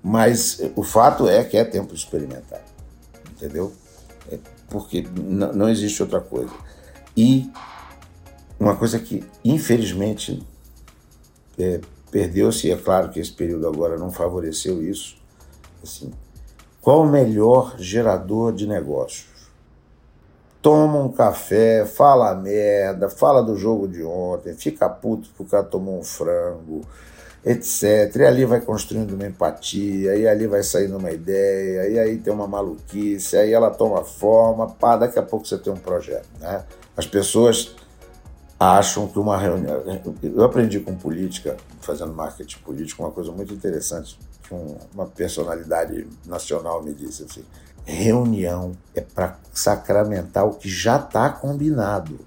[0.00, 2.62] Mas o fato é que é tempo de experimentar,
[3.32, 3.72] entendeu?
[4.30, 4.38] É
[4.68, 6.54] porque não existe outra coisa.
[7.16, 7.50] E
[8.58, 10.46] uma coisa que, infelizmente,
[11.58, 11.80] é,
[12.12, 15.16] Perdeu-se, é claro que esse período agora não favoreceu isso.
[15.82, 16.12] Assim,
[16.82, 19.32] qual o melhor gerador de negócios?
[20.60, 25.98] Toma um café, fala merda, fala do jogo de ontem, fica puto porque cara tomou
[25.98, 26.82] um frango,
[27.42, 28.14] etc.
[28.16, 32.32] E ali vai construindo uma empatia, e ali vai saindo uma ideia, e aí tem
[32.32, 36.28] uma maluquice, aí ela toma forma, pá, daqui a pouco você tem um projeto.
[36.38, 36.62] Né?
[36.94, 37.74] As pessoas
[38.62, 39.82] acham que uma reunião.
[40.22, 44.54] Eu aprendi com política, fazendo marketing político, uma coisa muito interessante que
[44.94, 47.44] uma personalidade nacional me disse assim:
[47.84, 52.18] reunião é para sacramentar o que já está combinado.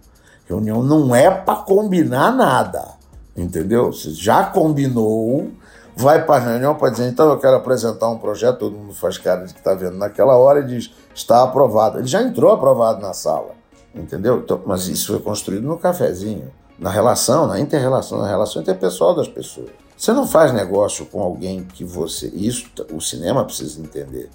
[0.48, 2.94] Reunião não é para combinar nada,
[3.36, 3.92] entendeu?
[3.92, 5.52] Você já combinou,
[5.96, 9.18] vai para a reunião para dizer, então eu quero apresentar um projeto, todo mundo faz
[9.18, 11.98] cara de que está vendo naquela hora e diz, está aprovado.
[11.98, 13.56] Ele já entrou aprovado na sala
[13.96, 14.40] entendeu?
[14.40, 19.28] Então, mas isso foi construído no cafezinho, na relação, na inter-relação, na relação interpessoal das
[19.28, 19.70] pessoas.
[19.98, 22.28] Você não faz negócio com alguém que você.
[22.28, 24.30] Isso o cinema precisa entender.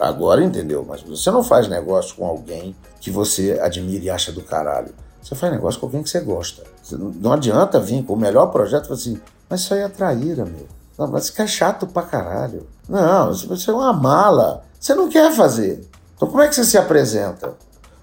[0.00, 4.42] Agora entendeu, mas você não faz negócio com alguém que você admira e acha do
[4.42, 4.92] caralho.
[5.22, 6.64] Você faz negócio com alguém que você gosta.
[6.82, 9.88] Você não adianta vir com o melhor projeto e falar assim, mas isso aí é
[9.88, 10.66] traíra, meu.
[10.98, 12.66] Não, mas fica chato pra caralho.
[12.88, 14.64] Não, você é uma mala.
[14.78, 15.88] Você não quer fazer.
[16.16, 17.54] Então como é que você se apresenta?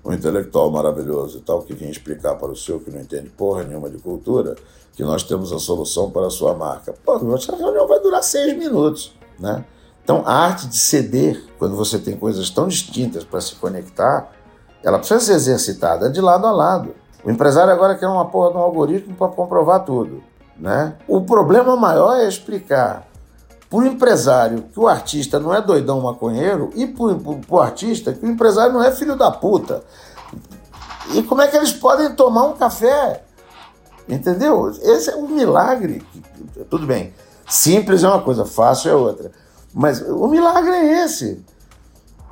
[0.04, 3.64] Um intelectual maravilhoso e tal, que vinha explicar para o senhor que não entende porra
[3.64, 4.56] nenhuma de cultura,
[4.94, 6.94] que nós temos a solução para a sua marca.
[7.06, 9.64] Pô, essa reunião vai durar seis minutos, né?
[10.04, 14.32] Então, a arte de ceder, quando você tem coisas tão distintas para se conectar,
[14.84, 16.96] ela precisa ser exercitada de lado a lado.
[17.24, 20.24] O empresário agora quer uma porra de um algoritmo para comprovar tudo,
[20.58, 20.98] né?
[21.08, 23.08] O problema maior é explicar
[23.72, 27.06] para o empresário que o artista não é doidão maconheiro e para
[27.50, 29.82] o artista que o empresário não é filho da puta.
[31.14, 33.24] E como é que eles podem tomar um café?
[34.10, 34.70] Entendeu?
[34.82, 36.06] Esse é um milagre.
[36.70, 37.14] Tudo bem,
[37.48, 39.32] simples é uma coisa, fácil é outra.
[39.74, 41.42] Mas o milagre é esse.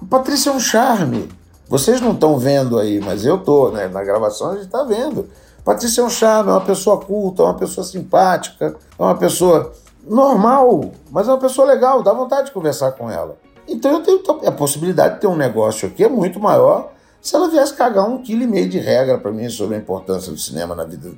[0.09, 1.29] Patrícia é um charme.
[1.69, 3.87] Vocês não estão vendo aí, mas eu tô, né?
[3.87, 5.29] Na gravação a gente está vendo.
[5.63, 9.71] Patrícia é um charme, é uma pessoa culta, é uma pessoa simpática, é uma pessoa
[10.09, 13.37] normal, mas é uma pessoa legal, dá vontade de conversar com ela.
[13.67, 17.49] Então eu tenho a possibilidade de ter um negócio aqui é muito maior se ela
[17.49, 20.73] viesse cagar um quilo e meio de regra para mim sobre a importância do cinema
[20.73, 21.15] na vida do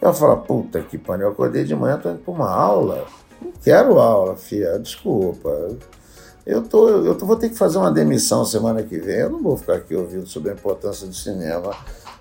[0.00, 3.04] eu ia falar, puta que pariu, eu acordei de manhã, tô indo pra uma aula.
[3.40, 5.50] Não quero aula, filha, desculpa.
[6.46, 9.16] Eu, tô, eu tô, vou ter que fazer uma demissão semana que vem.
[9.16, 11.72] Eu não vou ficar aqui ouvindo sobre a importância do cinema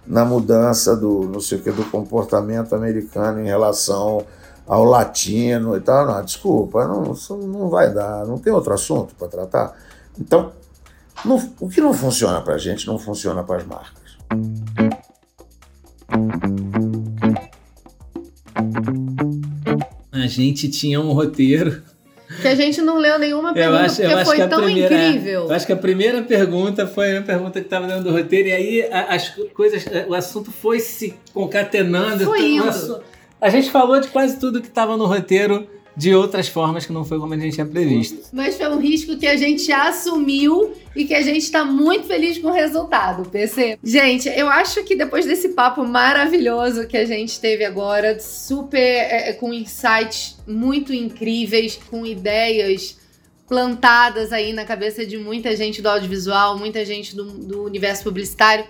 [0.05, 4.25] na mudança do, não sei o que, do comportamento americano em relação
[4.69, 6.05] ao latino e tal.
[6.05, 7.15] Não, desculpa, não,
[7.47, 9.75] não vai dar, não tem outro assunto para tratar.
[10.17, 10.51] Então,
[11.25, 13.99] não, o que não funciona para a gente não funciona para as marcas.
[20.11, 21.81] A gente tinha um roteiro
[22.41, 25.45] Que a gente não leu nenhuma pergunta acho, porque foi tão primeira, incrível.
[25.45, 28.51] Eu acho que a primeira pergunta foi a pergunta que estava dentro do roteiro, e
[28.51, 32.25] aí as coisas, o assunto foi se concatenando.
[32.25, 33.01] Foi indo.
[33.41, 37.03] A gente falou de quase tudo que estava no roteiro de outras formas que não
[37.03, 38.29] foi como a gente tinha previsto.
[38.31, 42.37] Mas foi um risco que a gente assumiu e que a gente está muito feliz
[42.37, 43.77] com o resultado, PC.
[43.83, 49.33] Gente, eu acho que depois desse papo maravilhoso que a gente teve agora, super é,
[49.33, 52.97] com insights muito incríveis, com ideias
[53.45, 58.63] plantadas aí na cabeça de muita gente do audiovisual, muita gente do, do universo publicitário.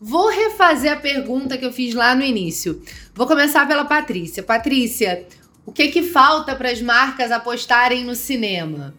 [0.00, 2.82] Vou refazer a pergunta que eu fiz lá no início.
[3.14, 4.42] Vou começar pela Patrícia.
[4.42, 5.26] Patrícia,
[5.64, 8.94] o que, que falta para as marcas apostarem no cinema?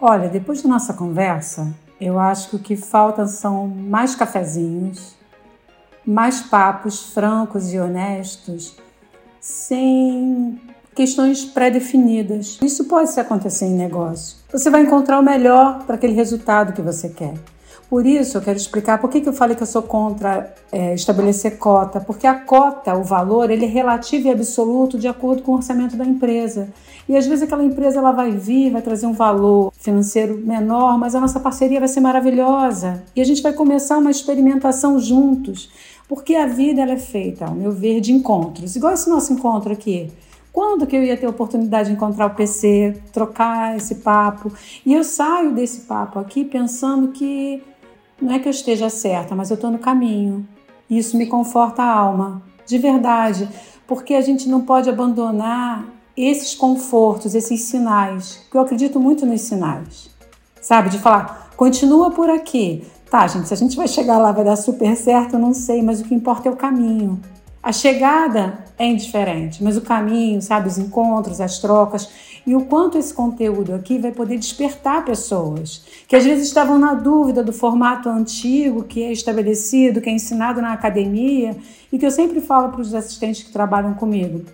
[0.00, 5.16] Olha, depois da nossa conversa, eu acho que o que falta são mais cafezinhos,
[6.06, 8.76] mais papos francos e honestos,
[9.40, 10.60] sem
[10.94, 12.58] questões pré-definidas.
[12.62, 14.36] Isso pode acontecer em negócio.
[14.52, 17.34] Você vai encontrar o melhor para aquele resultado que você quer.
[17.88, 21.56] Por isso, eu quero explicar por que, eu falei que eu sou contra é, estabelecer
[21.56, 25.54] cota, porque a cota, o valor, ele é relativo e absoluto de acordo com o
[25.56, 26.68] orçamento da empresa.
[27.08, 31.14] E às vezes aquela empresa ela vai vir, vai trazer um valor financeiro menor, mas
[31.14, 33.04] a nossa parceria vai ser maravilhosa.
[33.14, 35.70] E a gente vai começar uma experimentação juntos,
[36.08, 38.74] porque a vida ela é feita, ao meu ver, de encontros.
[38.74, 40.10] Igual esse nosso encontro aqui.
[40.52, 44.50] Quando que eu ia ter a oportunidade de encontrar o PC, trocar esse papo?
[44.86, 47.62] E eu saio desse papo aqui pensando que
[48.20, 50.46] não é que eu esteja certa, mas eu estou no caminho.
[50.88, 53.48] Isso me conforta a alma, de verdade,
[53.86, 55.84] porque a gente não pode abandonar
[56.16, 60.10] esses confortos, esses sinais, porque eu acredito muito nos sinais.
[60.60, 62.84] Sabe, de falar, continua por aqui.
[63.10, 65.82] Tá, gente, se a gente vai chegar lá vai dar super certo, eu não sei,
[65.82, 67.20] mas o que importa é o caminho.
[67.66, 72.08] A chegada é indiferente, mas o caminho, sabe, os encontros, as trocas
[72.46, 76.94] e o quanto esse conteúdo aqui vai poder despertar pessoas que às vezes estavam na
[76.94, 81.56] dúvida do formato antigo que é estabelecido, que é ensinado na academia
[81.90, 84.44] e que eu sempre falo para os assistentes que trabalham comigo.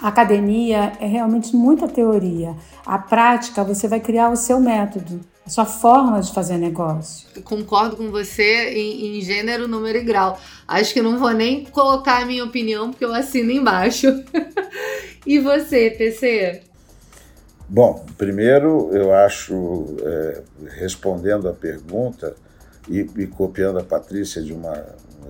[0.00, 2.54] A academia é realmente muita teoria.
[2.86, 7.28] A prática, você vai criar o seu método, a sua forma de fazer negócio.
[7.44, 10.36] Concordo com você em, em gênero, número e grau.
[10.66, 14.08] Acho que não vou nem colocar a minha opinião, porque eu assino embaixo.
[15.24, 16.62] e você, PC?
[17.68, 20.42] Bom, primeiro eu acho, é,
[20.78, 22.34] respondendo a pergunta
[22.88, 24.72] e, e, copiando a Patrícia de uma.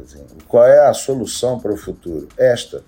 [0.03, 2.27] Assim, qual é a solução para o futuro?
[2.39, 2.83] Esta.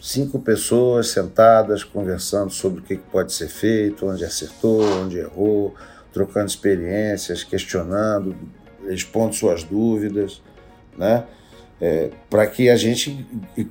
[0.00, 5.74] Cinco pessoas sentadas conversando sobre o que pode ser feito, onde acertou, onde errou,
[6.16, 8.34] trocando experiências, questionando,
[8.88, 10.40] expondo suas dúvidas,
[10.96, 11.24] né?
[11.78, 13.26] É, para que a gente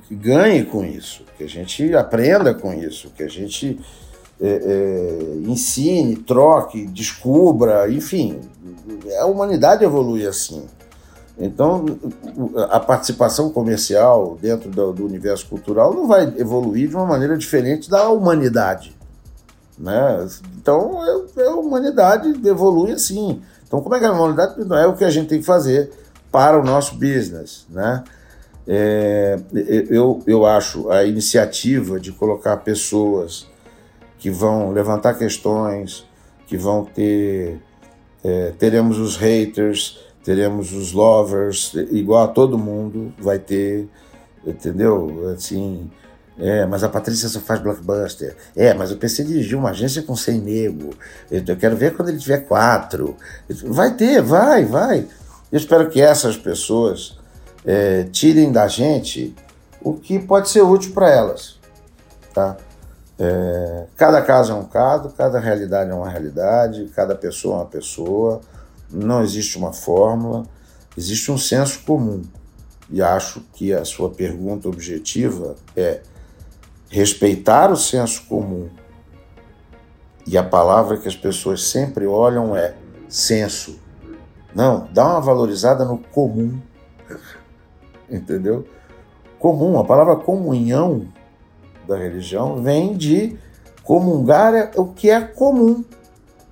[0.08, 3.80] ganhe com isso, que a gente aprenda com isso, que a gente
[4.40, 8.38] é, é, ensine, troque, descubra, enfim,
[9.18, 10.66] a humanidade evolui assim.
[11.36, 11.84] Então,
[12.70, 17.90] a participação comercial dentro do, do, universo cultural não vai evoluir de uma maneira diferente
[17.90, 18.95] da humanidade.
[19.78, 20.28] Né?
[20.56, 23.42] Então, é, é a humanidade evolui assim.
[23.66, 25.90] Então, como é que a humanidade não é o que a gente tem que fazer
[26.32, 27.66] para o nosso business?
[27.68, 28.02] Né?
[28.66, 29.38] É,
[29.90, 33.46] eu, eu acho a iniciativa de colocar pessoas
[34.18, 36.06] que vão levantar questões,
[36.46, 37.60] que vão ter.
[38.24, 43.88] É, teremos os haters, teremos os lovers, igual a todo mundo vai ter,
[44.44, 45.30] entendeu?
[45.34, 45.90] Assim.
[46.38, 48.36] É, mas a Patrícia só faz blockbuster.
[48.54, 50.90] É, mas o PC dirigiu uma agência com 100 nego.
[51.30, 53.16] Eu quero ver quando ele tiver quatro.
[53.64, 55.06] Vai ter, vai, vai.
[55.50, 57.18] Eu espero que essas pessoas
[57.64, 59.34] é, tirem da gente
[59.80, 61.58] o que pode ser útil para elas.
[62.34, 62.56] Tá?
[63.18, 67.66] É, cada caso é um caso, cada realidade é uma realidade, cada pessoa é uma
[67.66, 68.40] pessoa,
[68.90, 70.44] não existe uma fórmula,
[70.96, 72.22] existe um senso comum.
[72.90, 76.00] E acho que a sua pergunta objetiva é
[76.88, 78.68] respeitar o senso comum.
[80.26, 82.74] E a palavra que as pessoas sempre olham é
[83.08, 83.78] senso.
[84.54, 86.60] Não, dá uma valorizada no comum.
[88.10, 88.66] Entendeu?
[89.38, 91.06] Comum, a palavra comunhão
[91.86, 93.38] da religião vem de
[93.84, 95.84] comungar é o que é comum.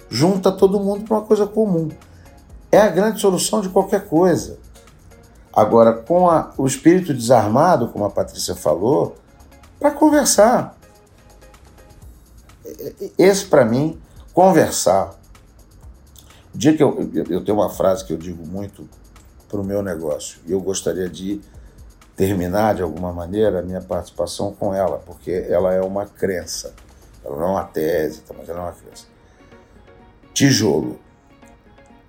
[0.09, 1.89] Junta todo mundo para uma coisa comum.
[2.71, 4.59] É a grande solução de qualquer coisa.
[5.53, 9.17] Agora, com a, o espírito desarmado, como a Patrícia falou,
[9.85, 10.79] para conversar.
[13.19, 14.01] Esse, para mim,
[14.33, 15.15] conversar.
[16.55, 18.89] O dia que eu, eu tenho uma frase que eu digo muito
[19.47, 21.39] para o meu negócio, e eu gostaria de
[22.17, 26.73] terminar de alguma maneira a minha participação com ela, porque ela é uma crença.
[27.23, 29.05] Ela não é uma tese, tá, mas ela é uma crença.
[30.33, 30.99] Tijolo.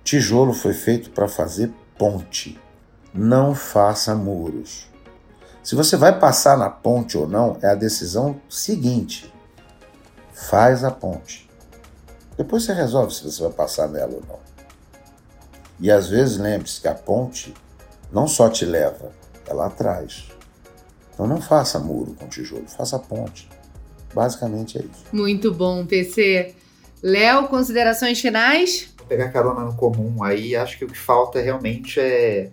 [0.02, 2.58] Tijolo foi feito para fazer ponte.
[3.12, 4.88] Não faça muros.
[5.66, 9.34] Se você vai passar na ponte ou não, é a decisão seguinte.
[10.32, 11.50] Faz a ponte.
[12.36, 14.38] Depois você resolve se você vai passar nela ou não.
[15.80, 17.52] E às vezes lembre-se que a ponte
[18.12, 19.10] não só te leva,
[19.44, 20.28] ela atrás.
[21.12, 23.48] Então não faça muro com tijolo, faça ponte.
[24.14, 25.04] Basicamente é isso.
[25.12, 26.54] Muito bom, PC.
[27.02, 28.94] Léo, considerações finais?
[28.98, 32.52] Vou pegar carona no comum aí, acho que o que falta realmente é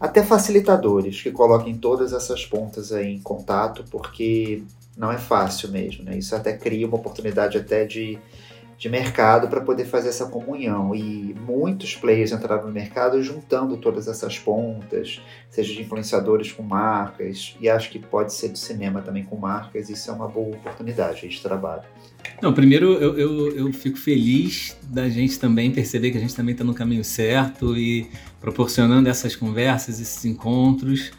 [0.00, 4.62] até facilitadores que coloquem todas essas pontas aí em contato, porque
[4.96, 6.16] não é fácil mesmo, né?
[6.16, 8.18] Isso até cria uma oportunidade até de
[8.78, 10.94] de mercado para poder fazer essa comunhão.
[10.94, 17.56] E muitos players entraram no mercado juntando todas essas pontas, seja de influenciadores com marcas,
[17.60, 19.88] e acho que pode ser do cinema também com marcas.
[19.88, 21.84] Isso é uma boa oportunidade de trabalho.
[22.42, 26.52] Não, primeiro eu, eu, eu fico feliz da gente também perceber que a gente também
[26.52, 31.12] está no caminho certo e proporcionando essas conversas, esses encontros.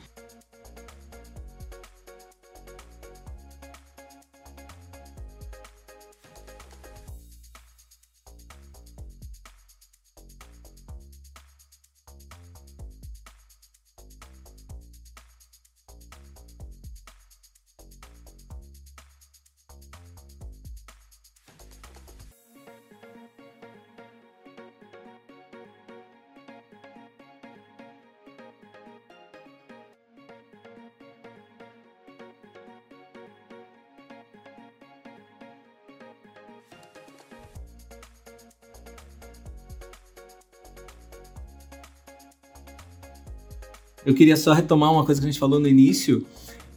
[44.18, 46.26] Queria só retomar uma coisa que a gente falou no início.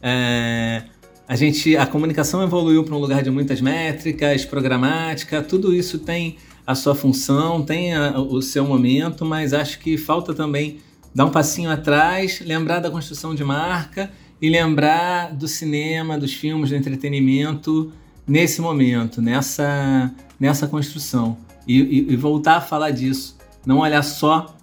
[0.01, 0.83] É,
[1.27, 6.37] a gente, a comunicação evoluiu para um lugar de muitas métricas, programática, tudo isso tem
[6.65, 10.77] a sua função, tem a, o seu momento, mas acho que falta também
[11.13, 14.11] dar um passinho atrás, lembrar da construção de marca
[14.41, 17.91] e lembrar do cinema, dos filmes, do entretenimento
[18.27, 21.37] nesse momento, nessa, nessa construção.
[21.67, 23.37] E, e, e voltar a falar disso.
[23.65, 24.55] Não olhar só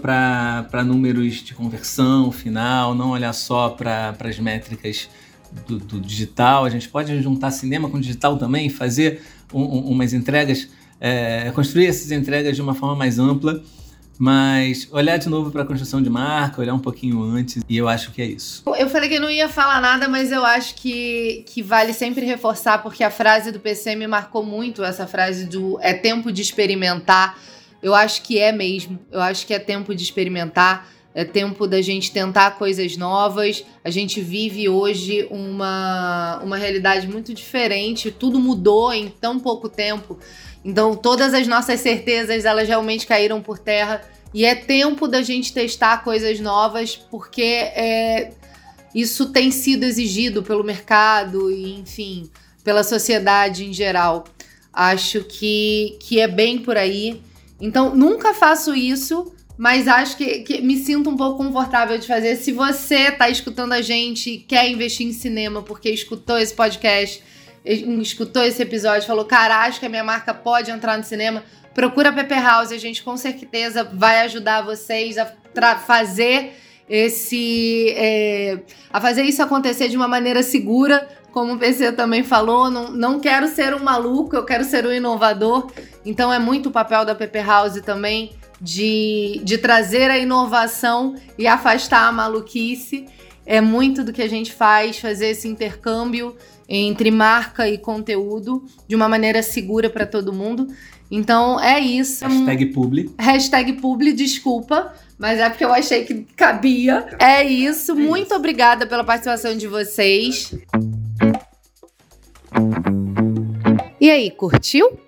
[0.00, 5.08] para números de conversão final, não olhar só para as métricas
[5.66, 6.64] do, do, digital.
[6.64, 9.22] A gente pode juntar cinema com digital também, fazer
[9.52, 10.68] um, um, umas entregas,
[11.00, 13.62] é, construir essas entregas de uma forma mais ampla.
[14.18, 17.88] Mas olhar de novo para a construção de marca, olhar um pouquinho antes, e eu
[17.88, 18.62] acho que é isso.
[18.76, 22.82] Eu falei que não ia falar nada, mas eu acho que, que vale sempre reforçar,
[22.82, 27.36] porque a frase do PC me marcou muito essa frase do é tempo de experimentar
[27.82, 28.98] eu acho que é mesmo.
[29.10, 30.88] Eu acho que é tempo de experimentar.
[31.14, 33.64] É tempo da gente tentar coisas novas.
[33.84, 38.10] A gente vive hoje uma, uma realidade muito diferente.
[38.10, 40.18] Tudo mudou em tão pouco tempo.
[40.64, 44.00] Então, todas as nossas certezas, elas realmente caíram por terra.
[44.32, 48.32] E é tempo da gente testar coisas novas, porque é,
[48.94, 52.30] isso tem sido exigido pelo mercado e, enfim,
[52.64, 54.24] pela sociedade em geral.
[54.72, 57.20] Acho que, que é bem por aí.
[57.62, 62.34] Então, nunca faço isso, mas acho que, que, me sinto um pouco confortável de fazer.
[62.34, 67.22] Se você tá escutando a gente e quer investir em cinema porque escutou esse podcast,
[67.64, 72.08] escutou esse episódio, falou: cara, acho que a minha marca pode entrar no cinema, procura
[72.08, 75.32] a Pepper House, a gente com certeza vai ajudar vocês a
[75.76, 76.54] fazer
[76.88, 77.90] esse.
[77.96, 78.58] É,
[78.92, 83.18] a fazer isso acontecer de uma maneira segura como o PC também falou, não, não
[83.18, 85.70] quero ser um maluco, eu quero ser um inovador.
[86.04, 91.46] Então é muito o papel da Pepper House também de, de trazer a inovação e
[91.46, 93.06] afastar a maluquice.
[93.44, 96.36] É muito do que a gente faz, fazer esse intercâmbio
[96.68, 100.68] entre marca e conteúdo de uma maneira segura para todo mundo.
[101.10, 102.24] Então é isso.
[102.24, 103.10] Hashtag publi.
[103.18, 104.94] Hashtag publi, desculpa.
[105.22, 107.06] Mas é porque eu achei que cabia.
[107.16, 107.94] É isso.
[107.94, 110.52] Muito obrigada pela participação de vocês.
[114.00, 114.98] E aí, curtiu?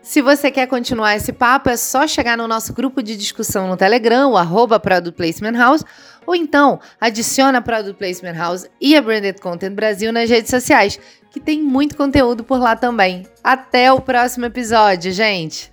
[0.00, 3.76] Se você quer continuar esse papo, é só chegar no nosso grupo de discussão no
[3.76, 5.84] Telegram, o arroba Product Placement House,
[6.26, 10.98] ou então adiciona a Product Placement House e a Branded Content Brasil nas redes sociais,
[11.30, 13.26] que tem muito conteúdo por lá também.
[13.44, 15.70] Até o próximo episódio, gente!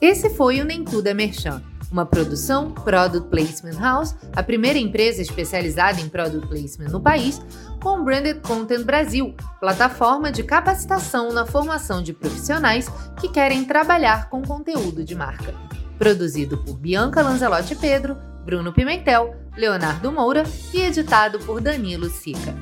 [0.00, 5.22] Esse foi o Nem Tudo é Merchan uma produção Product Placement House, a primeira empresa
[5.22, 7.40] especializada em Product Placement no país,
[7.82, 12.88] com Branded Content Brasil, plataforma de capacitação na formação de profissionais
[13.20, 15.54] que querem trabalhar com conteúdo de marca.
[15.98, 22.54] Produzido por Bianca Lanzelotti Pedro, Bruno Pimentel, Leonardo Moura e editado por Danilo Sica.